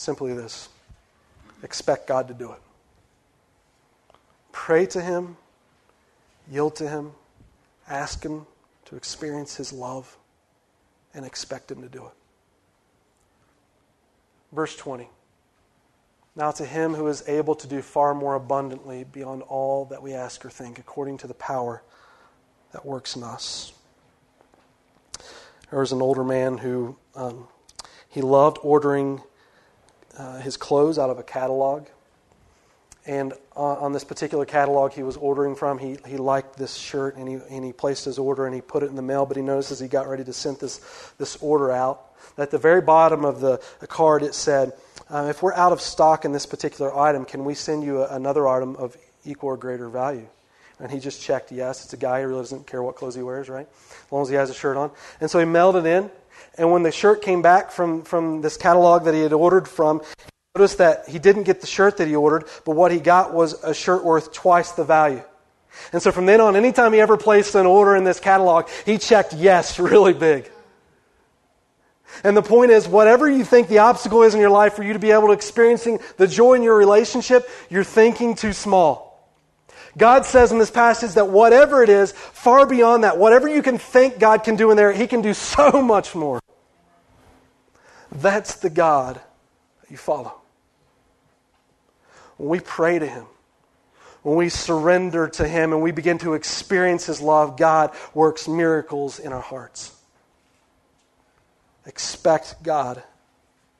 Simply 0.00 0.32
this 0.32 0.70
expect 1.62 2.06
God 2.06 2.28
to 2.28 2.32
do 2.32 2.52
it. 2.52 2.58
Pray 4.50 4.86
to 4.86 5.00
Him, 5.02 5.36
yield 6.50 6.76
to 6.76 6.88
Him, 6.88 7.12
ask 7.86 8.24
Him 8.24 8.46
to 8.86 8.96
experience 8.96 9.56
His 9.56 9.74
love, 9.74 10.16
and 11.12 11.26
expect 11.26 11.70
Him 11.70 11.82
to 11.82 11.88
do 11.90 12.06
it. 12.06 12.12
Verse 14.52 14.74
20. 14.74 15.06
Now 16.34 16.50
to 16.52 16.64
him 16.64 16.94
who 16.94 17.06
is 17.08 17.22
able 17.28 17.54
to 17.56 17.66
do 17.66 17.82
far 17.82 18.14
more 18.14 18.36
abundantly 18.36 19.04
beyond 19.04 19.42
all 19.42 19.84
that 19.86 20.02
we 20.02 20.14
ask 20.14 20.46
or 20.46 20.50
think, 20.50 20.78
according 20.78 21.18
to 21.18 21.26
the 21.26 21.34
power 21.34 21.82
that 22.72 22.86
works 22.86 23.16
in 23.16 23.22
us. 23.22 23.74
There 25.70 25.80
was 25.80 25.92
an 25.92 26.00
older 26.00 26.24
man 26.24 26.56
who 26.56 26.96
um, 27.14 27.48
he 28.08 28.22
loved 28.22 28.56
ordering 28.62 29.20
uh, 30.20 30.38
his 30.38 30.58
clothes 30.58 30.98
out 30.98 31.08
of 31.08 31.18
a 31.18 31.22
catalog. 31.22 31.86
And 33.06 33.32
on, 33.56 33.78
on, 33.78 33.92
this 33.92 34.04
particular 34.04 34.44
catalog 34.44 34.92
he 34.92 35.02
was 35.02 35.16
ordering 35.16 35.56
from, 35.56 35.78
he, 35.78 35.96
he 36.06 36.18
liked 36.18 36.58
this 36.58 36.74
shirt 36.74 37.16
and 37.16 37.26
he, 37.26 37.38
and 37.48 37.64
he 37.64 37.72
placed 37.72 38.04
his 38.04 38.18
order 38.18 38.44
and 38.44 38.54
he 38.54 38.60
put 38.60 38.82
it 38.82 38.90
in 38.90 38.96
the 38.96 39.02
mail. 39.02 39.24
But 39.24 39.38
he 39.38 39.42
noticed 39.42 39.70
as 39.70 39.80
he 39.80 39.88
got 39.88 40.06
ready 40.06 40.24
to 40.24 40.32
send 40.34 40.58
this, 40.58 40.78
this 41.16 41.36
order 41.36 41.72
out, 41.72 42.04
at 42.36 42.50
the 42.50 42.58
very 42.58 42.82
bottom 42.82 43.24
of 43.24 43.40
the, 43.40 43.62
the 43.80 43.86
card 43.86 44.22
it 44.22 44.34
said, 44.34 44.74
uh, 45.08 45.28
If 45.30 45.42
we're 45.42 45.54
out 45.54 45.72
of 45.72 45.80
stock 45.80 46.26
in 46.26 46.32
this 46.32 46.44
particular 46.44 46.94
item, 46.94 47.24
can 47.24 47.46
we 47.46 47.54
send 47.54 47.82
you 47.82 48.02
a, 48.02 48.14
another 48.14 48.46
item 48.46 48.76
of 48.76 48.96
equal 49.24 49.48
or 49.48 49.56
greater 49.56 49.88
value? 49.88 50.28
And 50.78 50.90
he 50.90 51.00
just 51.00 51.22
checked 51.22 51.50
yes. 51.50 51.82
It's 51.84 51.94
a 51.94 51.98
guy 51.98 52.20
who 52.20 52.28
really 52.28 52.42
doesn't 52.42 52.66
care 52.66 52.82
what 52.82 52.96
clothes 52.96 53.14
he 53.14 53.22
wears, 53.22 53.48
right? 53.48 53.66
As 54.06 54.12
long 54.12 54.22
as 54.22 54.28
he 54.28 54.34
has 54.34 54.50
a 54.50 54.54
shirt 54.54 54.76
on. 54.76 54.90
And 55.20 55.30
so 55.30 55.38
he 55.38 55.46
mailed 55.46 55.76
it 55.76 55.86
in. 55.86 56.10
And 56.60 56.70
when 56.70 56.82
the 56.82 56.92
shirt 56.92 57.22
came 57.22 57.40
back 57.40 57.70
from, 57.70 58.02
from 58.02 58.42
this 58.42 58.58
catalog 58.58 59.04
that 59.04 59.14
he 59.14 59.22
had 59.22 59.32
ordered 59.32 59.66
from, 59.66 60.00
he 60.00 60.58
noticed 60.58 60.76
that 60.76 61.08
he 61.08 61.18
didn't 61.18 61.44
get 61.44 61.62
the 61.62 61.66
shirt 61.66 61.96
that 61.96 62.06
he 62.06 62.14
ordered, 62.14 62.44
but 62.66 62.76
what 62.76 62.92
he 62.92 63.00
got 63.00 63.32
was 63.32 63.64
a 63.64 63.72
shirt 63.72 64.04
worth 64.04 64.30
twice 64.30 64.72
the 64.72 64.84
value. 64.84 65.22
And 65.90 66.02
so 66.02 66.12
from 66.12 66.26
then 66.26 66.38
on, 66.42 66.56
anytime 66.56 66.92
he 66.92 67.00
ever 67.00 67.16
placed 67.16 67.54
an 67.54 67.64
order 67.64 67.96
in 67.96 68.04
this 68.04 68.20
catalog, 68.20 68.68
he 68.84 68.98
checked 68.98 69.32
yes 69.32 69.78
really 69.78 70.12
big. 70.12 70.50
And 72.24 72.36
the 72.36 72.42
point 72.42 72.72
is, 72.72 72.86
whatever 72.86 73.30
you 73.30 73.42
think 73.42 73.68
the 73.68 73.78
obstacle 73.78 74.22
is 74.22 74.34
in 74.34 74.40
your 74.40 74.50
life 74.50 74.74
for 74.74 74.82
you 74.82 74.92
to 74.92 74.98
be 74.98 75.12
able 75.12 75.28
to 75.28 75.32
experiencing 75.32 75.98
the 76.18 76.26
joy 76.26 76.52
in 76.54 76.62
your 76.62 76.76
relationship, 76.76 77.48
you're 77.70 77.84
thinking 77.84 78.34
too 78.34 78.52
small. 78.52 79.18
God 79.96 80.26
says 80.26 80.52
in 80.52 80.58
this 80.58 80.70
passage 80.70 81.12
that 81.12 81.28
whatever 81.28 81.82
it 81.82 81.88
is, 81.88 82.12
far 82.12 82.66
beyond 82.66 83.04
that, 83.04 83.16
whatever 83.16 83.48
you 83.48 83.62
can 83.62 83.78
think 83.78 84.18
God 84.18 84.44
can 84.44 84.56
do 84.56 84.70
in 84.70 84.76
there, 84.76 84.92
He 84.92 85.06
can 85.06 85.22
do 85.22 85.32
so 85.54 85.80
much 85.80 86.14
more. 86.14 86.38
That's 88.12 88.56
the 88.56 88.70
God 88.70 89.20
that 89.80 89.90
you 89.90 89.96
follow. 89.96 90.34
When 92.36 92.48
we 92.48 92.60
pray 92.60 92.98
to 92.98 93.06
Him, 93.06 93.26
when 94.22 94.36
we 94.36 94.48
surrender 94.48 95.28
to 95.28 95.46
Him 95.46 95.72
and 95.72 95.82
we 95.82 95.92
begin 95.92 96.18
to 96.18 96.34
experience 96.34 97.06
His 97.06 97.20
love, 97.20 97.56
God 97.56 97.94
works 98.14 98.48
miracles 98.48 99.18
in 99.18 99.32
our 99.32 99.40
hearts. 99.40 99.94
Expect 101.86 102.62
God 102.62 103.02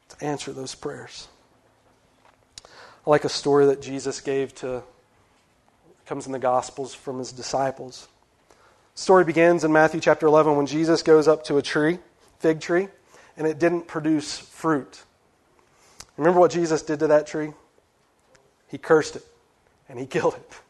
to 0.09 0.25
answer 0.25 0.53
those 0.53 0.75
prayers. 0.75 1.29
I 2.65 3.11
like 3.11 3.25
a 3.25 3.29
story 3.29 3.67
that 3.67 3.83
Jesus 3.83 4.21
gave 4.21 4.55
to 4.57 4.83
comes 6.11 6.27
in 6.27 6.33
the 6.33 6.41
Gospels 6.41 6.93
from 6.93 7.19
his 7.19 7.31
disciples. 7.31 8.09
The 8.97 9.01
story 9.01 9.25
begins 9.25 9.63
in 9.63 9.73
Matthew 9.73 10.01
chapter 10.01 10.27
11 10.27 10.57
when 10.57 10.67
Jesus 10.67 11.05
goes 11.05 11.29
up 11.29 11.45
to 11.45 11.57
a 11.57 11.63
tree 11.63 12.01
fig 12.41 12.61
tree, 12.61 12.89
and 13.41 13.49
it 13.49 13.59
didn't 13.59 13.87
produce 13.87 14.39
fruit. 14.39 15.03
Remember 16.19 16.39
what 16.39 16.51
Jesus 16.51 16.83
did 16.83 16.99
to 16.99 17.07
that 17.07 17.27
tree? 17.27 17.55
He 18.69 18.77
cursed 18.77 19.17
it 19.17 19.25
and 19.89 19.99
he 19.99 20.05
killed 20.17 20.35
it. 20.35 20.61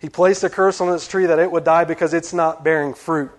He 0.00 0.08
placed 0.08 0.42
a 0.42 0.48
curse 0.48 0.80
on 0.80 0.90
this 0.90 1.06
tree 1.06 1.26
that 1.26 1.38
it 1.38 1.52
would 1.52 1.64
die 1.64 1.84
because 1.84 2.14
it's 2.14 2.32
not 2.32 2.64
bearing 2.64 2.94
fruit. 2.94 3.30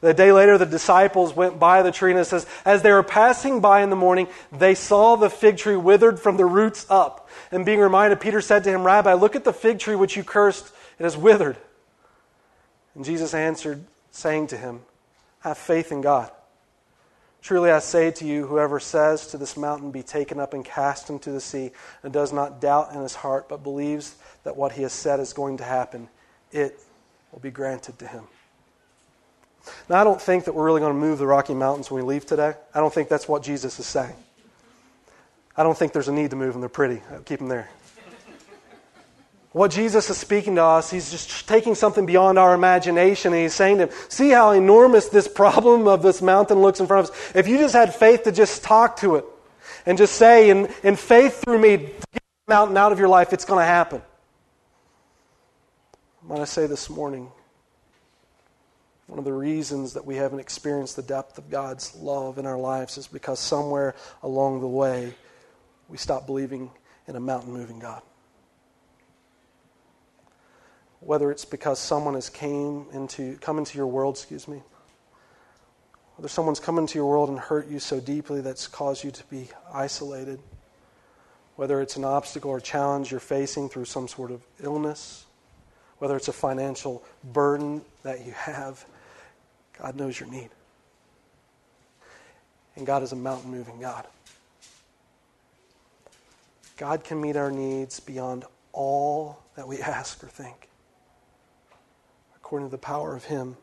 The 0.00 0.12
day 0.12 0.32
later, 0.32 0.58
the 0.58 0.66
disciples 0.66 1.34
went 1.34 1.60
by 1.60 1.82
the 1.82 1.92
tree, 1.92 2.10
and 2.10 2.18
it 2.18 2.24
says, 2.24 2.46
As 2.64 2.82
they 2.82 2.90
were 2.90 3.04
passing 3.04 3.60
by 3.60 3.82
in 3.82 3.90
the 3.90 3.96
morning, 3.96 4.26
they 4.50 4.74
saw 4.74 5.14
the 5.14 5.30
fig 5.30 5.58
tree 5.58 5.76
withered 5.76 6.18
from 6.18 6.36
the 6.36 6.44
roots 6.44 6.86
up. 6.88 7.28
And 7.52 7.64
being 7.64 7.78
reminded, 7.78 8.20
Peter 8.20 8.40
said 8.40 8.64
to 8.64 8.70
him, 8.70 8.82
Rabbi, 8.82 9.12
look 9.14 9.36
at 9.36 9.44
the 9.44 9.52
fig 9.52 9.78
tree 9.78 9.96
which 9.96 10.16
you 10.16 10.24
cursed, 10.24 10.72
it 10.98 11.04
has 11.04 11.16
withered. 11.16 11.56
And 12.96 13.04
Jesus 13.04 13.34
answered, 13.34 13.84
saying 14.10 14.48
to 14.48 14.56
him, 14.56 14.82
Have 15.40 15.58
faith 15.58 15.92
in 15.92 16.00
God. 16.00 16.30
Truly 17.42 17.72
I 17.72 17.80
say 17.80 18.12
to 18.12 18.24
you, 18.24 18.46
whoever 18.46 18.78
says 18.78 19.26
to 19.28 19.36
this 19.36 19.56
mountain, 19.56 19.90
Be 19.90 20.04
taken 20.04 20.38
up 20.38 20.54
and 20.54 20.64
cast 20.64 21.10
into 21.10 21.32
the 21.32 21.40
sea, 21.40 21.72
and 22.04 22.12
does 22.12 22.32
not 22.32 22.60
doubt 22.60 22.94
in 22.94 23.02
his 23.02 23.16
heart, 23.16 23.48
but 23.48 23.64
believes 23.64 24.14
that 24.44 24.56
what 24.56 24.72
he 24.72 24.82
has 24.82 24.92
said 24.92 25.18
is 25.18 25.32
going 25.32 25.56
to 25.56 25.64
happen, 25.64 26.08
it 26.52 26.78
will 27.32 27.40
be 27.40 27.50
granted 27.50 27.98
to 27.98 28.06
him. 28.06 28.24
Now, 29.88 30.00
I 30.00 30.04
don't 30.04 30.22
think 30.22 30.44
that 30.44 30.54
we're 30.54 30.64
really 30.64 30.80
going 30.80 30.94
to 30.94 30.98
move 30.98 31.18
the 31.18 31.26
Rocky 31.26 31.54
Mountains 31.54 31.90
when 31.90 32.04
we 32.04 32.08
leave 32.08 32.26
today. 32.26 32.54
I 32.74 32.80
don't 32.80 32.94
think 32.94 33.08
that's 33.08 33.28
what 33.28 33.42
Jesus 33.42 33.78
is 33.78 33.86
saying. 33.86 34.14
I 35.56 35.64
don't 35.64 35.76
think 35.76 35.92
there's 35.92 36.08
a 36.08 36.12
need 36.12 36.30
to 36.30 36.36
move 36.36 36.52
them. 36.52 36.60
They're 36.60 36.68
pretty. 36.68 37.02
I'll 37.10 37.20
keep 37.20 37.40
them 37.40 37.48
there. 37.48 37.68
What 39.52 39.70
Jesus 39.70 40.08
is 40.08 40.16
speaking 40.16 40.54
to 40.54 40.64
us, 40.64 40.90
he's 40.90 41.10
just 41.10 41.46
taking 41.46 41.74
something 41.74 42.06
beyond 42.06 42.38
our 42.38 42.54
imagination 42.54 43.34
and 43.34 43.42
he's 43.42 43.54
saying 43.54 43.78
to 43.78 43.86
him, 43.86 43.94
See 44.08 44.30
how 44.30 44.52
enormous 44.52 45.08
this 45.08 45.28
problem 45.28 45.86
of 45.86 46.02
this 46.02 46.22
mountain 46.22 46.60
looks 46.60 46.80
in 46.80 46.86
front 46.86 47.08
of 47.08 47.14
us. 47.14 47.32
If 47.34 47.48
you 47.48 47.58
just 47.58 47.74
had 47.74 47.94
faith 47.94 48.22
to 48.24 48.32
just 48.32 48.64
talk 48.64 48.96
to 48.98 49.16
it 49.16 49.26
and 49.84 49.98
just 49.98 50.14
say, 50.14 50.48
in, 50.48 50.68
in 50.82 50.96
faith 50.96 51.42
through 51.42 51.58
me, 51.58 51.76
get 51.76 52.02
the 52.12 52.20
mountain 52.48 52.78
out 52.78 52.92
of 52.92 52.98
your 52.98 53.08
life, 53.08 53.34
it's 53.34 53.44
going 53.44 53.60
to 53.60 53.66
happen. 53.66 54.00
I 56.22 56.26
want 56.26 56.40
to 56.40 56.50
say 56.50 56.66
this 56.66 56.88
morning, 56.88 57.30
one 59.08 59.18
of 59.18 59.26
the 59.26 59.32
reasons 59.34 59.92
that 59.94 60.06
we 60.06 60.16
haven't 60.16 60.38
experienced 60.38 60.96
the 60.96 61.02
depth 61.02 61.36
of 61.36 61.50
God's 61.50 61.94
love 61.96 62.38
in 62.38 62.46
our 62.46 62.56
lives 62.56 62.96
is 62.96 63.06
because 63.06 63.38
somewhere 63.38 63.94
along 64.22 64.60
the 64.60 64.68
way 64.68 65.14
we 65.90 65.98
stopped 65.98 66.26
believing 66.26 66.70
in 67.06 67.16
a 67.16 67.20
mountain 67.20 67.52
moving 67.52 67.78
God. 67.78 68.00
Whether 71.04 71.30
it's 71.30 71.44
because 71.44 71.78
someone 71.78 72.14
has 72.14 72.28
came 72.28 72.86
into, 72.92 73.36
come 73.40 73.58
into 73.58 73.76
your 73.76 73.86
world, 73.86 74.14
excuse 74.14 74.46
me, 74.46 74.62
whether 76.16 76.28
someone's 76.28 76.60
come 76.60 76.78
into 76.78 76.98
your 76.98 77.08
world 77.08 77.28
and 77.28 77.38
hurt 77.38 77.68
you 77.68 77.78
so 77.78 77.98
deeply 77.98 78.40
that's 78.40 78.68
caused 78.68 79.02
you 79.02 79.10
to 79.10 79.24
be 79.24 79.48
isolated, 79.72 80.38
whether 81.56 81.80
it's 81.80 81.96
an 81.96 82.04
obstacle 82.04 82.50
or 82.50 82.60
challenge 82.60 83.10
you're 83.10 83.20
facing 83.20 83.68
through 83.68 83.86
some 83.86 84.06
sort 84.06 84.30
of 84.30 84.42
illness, 84.62 85.24
whether 85.98 86.16
it's 86.16 86.28
a 86.28 86.32
financial 86.32 87.02
burden 87.32 87.82
that 88.02 88.24
you 88.24 88.32
have, 88.32 88.84
God 89.80 89.96
knows 89.96 90.20
your 90.20 90.28
need. 90.28 90.50
And 92.76 92.86
God 92.86 93.02
is 93.02 93.12
a 93.12 93.16
mountain 93.16 93.50
moving 93.50 93.80
God. 93.80 94.06
God 96.76 97.04
can 97.04 97.20
meet 97.20 97.36
our 97.36 97.50
needs 97.50 98.00
beyond 98.00 98.44
all 98.72 99.38
that 99.56 99.68
we 99.68 99.78
ask 99.82 100.22
or 100.24 100.28
think, 100.28 100.68
according 102.52 102.68
to 102.68 102.70
the 102.70 102.76
power 102.76 103.16
of 103.16 103.24
Him 103.24 103.56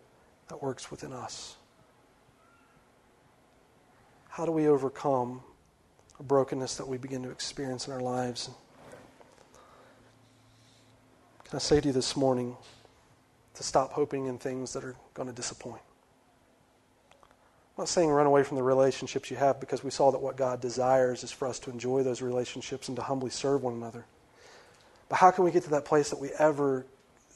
that 0.48 0.64
works 0.64 0.90
within 0.90 1.14
us. 1.14 1.58
How 4.30 4.48
do 4.48 4.52
we 4.52 4.68
overcome 4.68 5.44
a 6.20 6.24
brokenness 6.24 6.78
that 6.78 6.88
we 6.88 6.98
begin 6.98 7.22
to 7.22 7.30
experience 7.30 7.86
in 7.86 7.94
our 7.94 8.00
lives? 8.00 8.50
Can 11.44 11.58
I 11.58 11.60
say 11.60 11.80
to 11.80 11.90
you 11.90 11.94
this 11.94 12.18
morning 12.18 12.58
to 13.54 13.62
stop 13.62 13.94
hoping 13.94 14.26
in 14.26 14.40
things 14.40 14.74
that 14.74 14.84
are 14.84 14.96
going 15.14 15.30
to 15.30 15.36
disappoint? 15.36 15.84
I'm 17.14 17.84
not 17.84 17.90
saying 17.90 18.10
run 18.10 18.26
away 18.26 18.42
from 18.42 18.58
the 18.58 18.64
relationships 18.64 19.30
you 19.30 19.38
have 19.38 19.60
because 19.60 19.84
we 19.84 19.92
saw 19.92 20.10
that 20.10 20.20
what 20.20 20.36
God 20.36 20.62
desires 20.62 21.24
is 21.24 21.32
for 21.32 21.48
us 21.48 21.60
to 21.60 21.70
enjoy 21.70 22.02
those 22.02 22.24
relationships 22.24 22.88
and 22.88 22.96
to 22.96 23.04
humbly 23.04 23.30
serve 23.30 23.62
one 23.62 23.76
another. 23.76 24.08
But 25.10 25.18
how 25.18 25.30
can 25.30 25.44
we 25.44 25.52
get 25.52 25.62
to 25.66 25.70
that 25.70 25.86
place 25.86 26.10
that 26.10 26.20
we 26.20 26.30
ever 26.40 26.88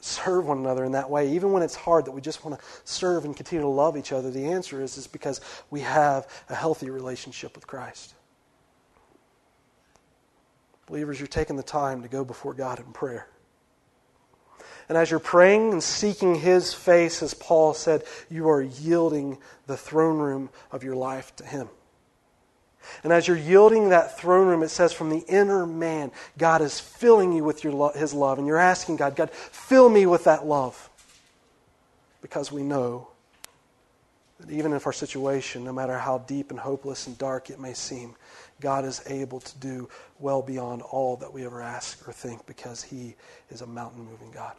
serve 0.03 0.47
one 0.47 0.57
another 0.59 0.83
in 0.83 0.93
that 0.93 1.09
way, 1.09 1.33
even 1.33 1.51
when 1.51 1.63
it's 1.63 1.75
hard, 1.75 2.05
that 2.05 2.11
we 2.11 2.21
just 2.21 2.43
want 2.43 2.59
to 2.59 2.65
serve 2.83 3.25
and 3.25 3.35
continue 3.35 3.61
to 3.61 3.69
love 3.69 3.97
each 3.97 4.11
other? 4.11 4.31
The 4.31 4.45
answer 4.45 4.81
is, 4.81 4.97
is 4.97 5.07
because 5.07 5.41
we 5.69 5.81
have 5.81 6.27
a 6.49 6.55
healthy 6.55 6.89
relationship 6.89 7.55
with 7.55 7.67
Christ. 7.67 8.13
Believers, 10.87 11.19
you're 11.19 11.27
taking 11.27 11.55
the 11.55 11.63
time 11.63 12.01
to 12.01 12.09
go 12.09 12.25
before 12.25 12.53
God 12.53 12.79
in 12.79 12.91
prayer. 12.91 13.27
And 14.89 14.97
as 14.97 15.09
you're 15.09 15.19
praying 15.19 15.71
and 15.71 15.81
seeking 15.81 16.35
His 16.35 16.73
face, 16.73 17.23
as 17.23 17.33
Paul 17.33 17.73
said, 17.73 18.03
you 18.29 18.49
are 18.49 18.61
yielding 18.61 19.37
the 19.65 19.77
throne 19.77 20.19
room 20.19 20.49
of 20.71 20.83
your 20.83 20.95
life 20.95 21.33
to 21.37 21.45
Him. 21.45 21.69
And 23.03 23.11
as 23.13 23.27
you're 23.27 23.37
yielding 23.37 23.89
that 23.89 24.17
throne 24.19 24.47
room, 24.47 24.63
it 24.63 24.69
says 24.69 24.93
from 24.93 25.09
the 25.09 25.23
inner 25.27 25.65
man, 25.65 26.11
God 26.37 26.61
is 26.61 26.79
filling 26.79 27.33
you 27.33 27.43
with 27.43 27.63
lo- 27.65 27.91
His 27.93 28.13
love. 28.13 28.37
And 28.37 28.47
you're 28.47 28.57
asking 28.57 28.97
God, 28.97 29.15
God, 29.15 29.31
fill 29.31 29.89
me 29.89 30.05
with 30.05 30.23
that 30.25 30.45
love. 30.45 30.89
Because 32.21 32.51
we 32.51 32.63
know 32.63 33.09
that 34.39 34.51
even 34.51 34.73
if 34.73 34.85
our 34.85 34.93
situation, 34.93 35.63
no 35.63 35.73
matter 35.73 35.97
how 35.97 36.19
deep 36.19 36.51
and 36.51 36.59
hopeless 36.59 37.07
and 37.07 37.17
dark 37.17 37.49
it 37.49 37.59
may 37.59 37.73
seem, 37.73 38.15
God 38.59 38.85
is 38.85 39.01
able 39.07 39.39
to 39.39 39.57
do 39.59 39.89
well 40.19 40.41
beyond 40.41 40.81
all 40.81 41.17
that 41.17 41.33
we 41.33 41.45
ever 41.45 41.61
ask 41.61 42.07
or 42.07 42.13
think 42.13 42.45
because 42.45 42.81
He 42.81 43.15
is 43.49 43.61
a 43.61 43.67
mountain 43.67 44.05
moving 44.05 44.31
God. 44.31 44.53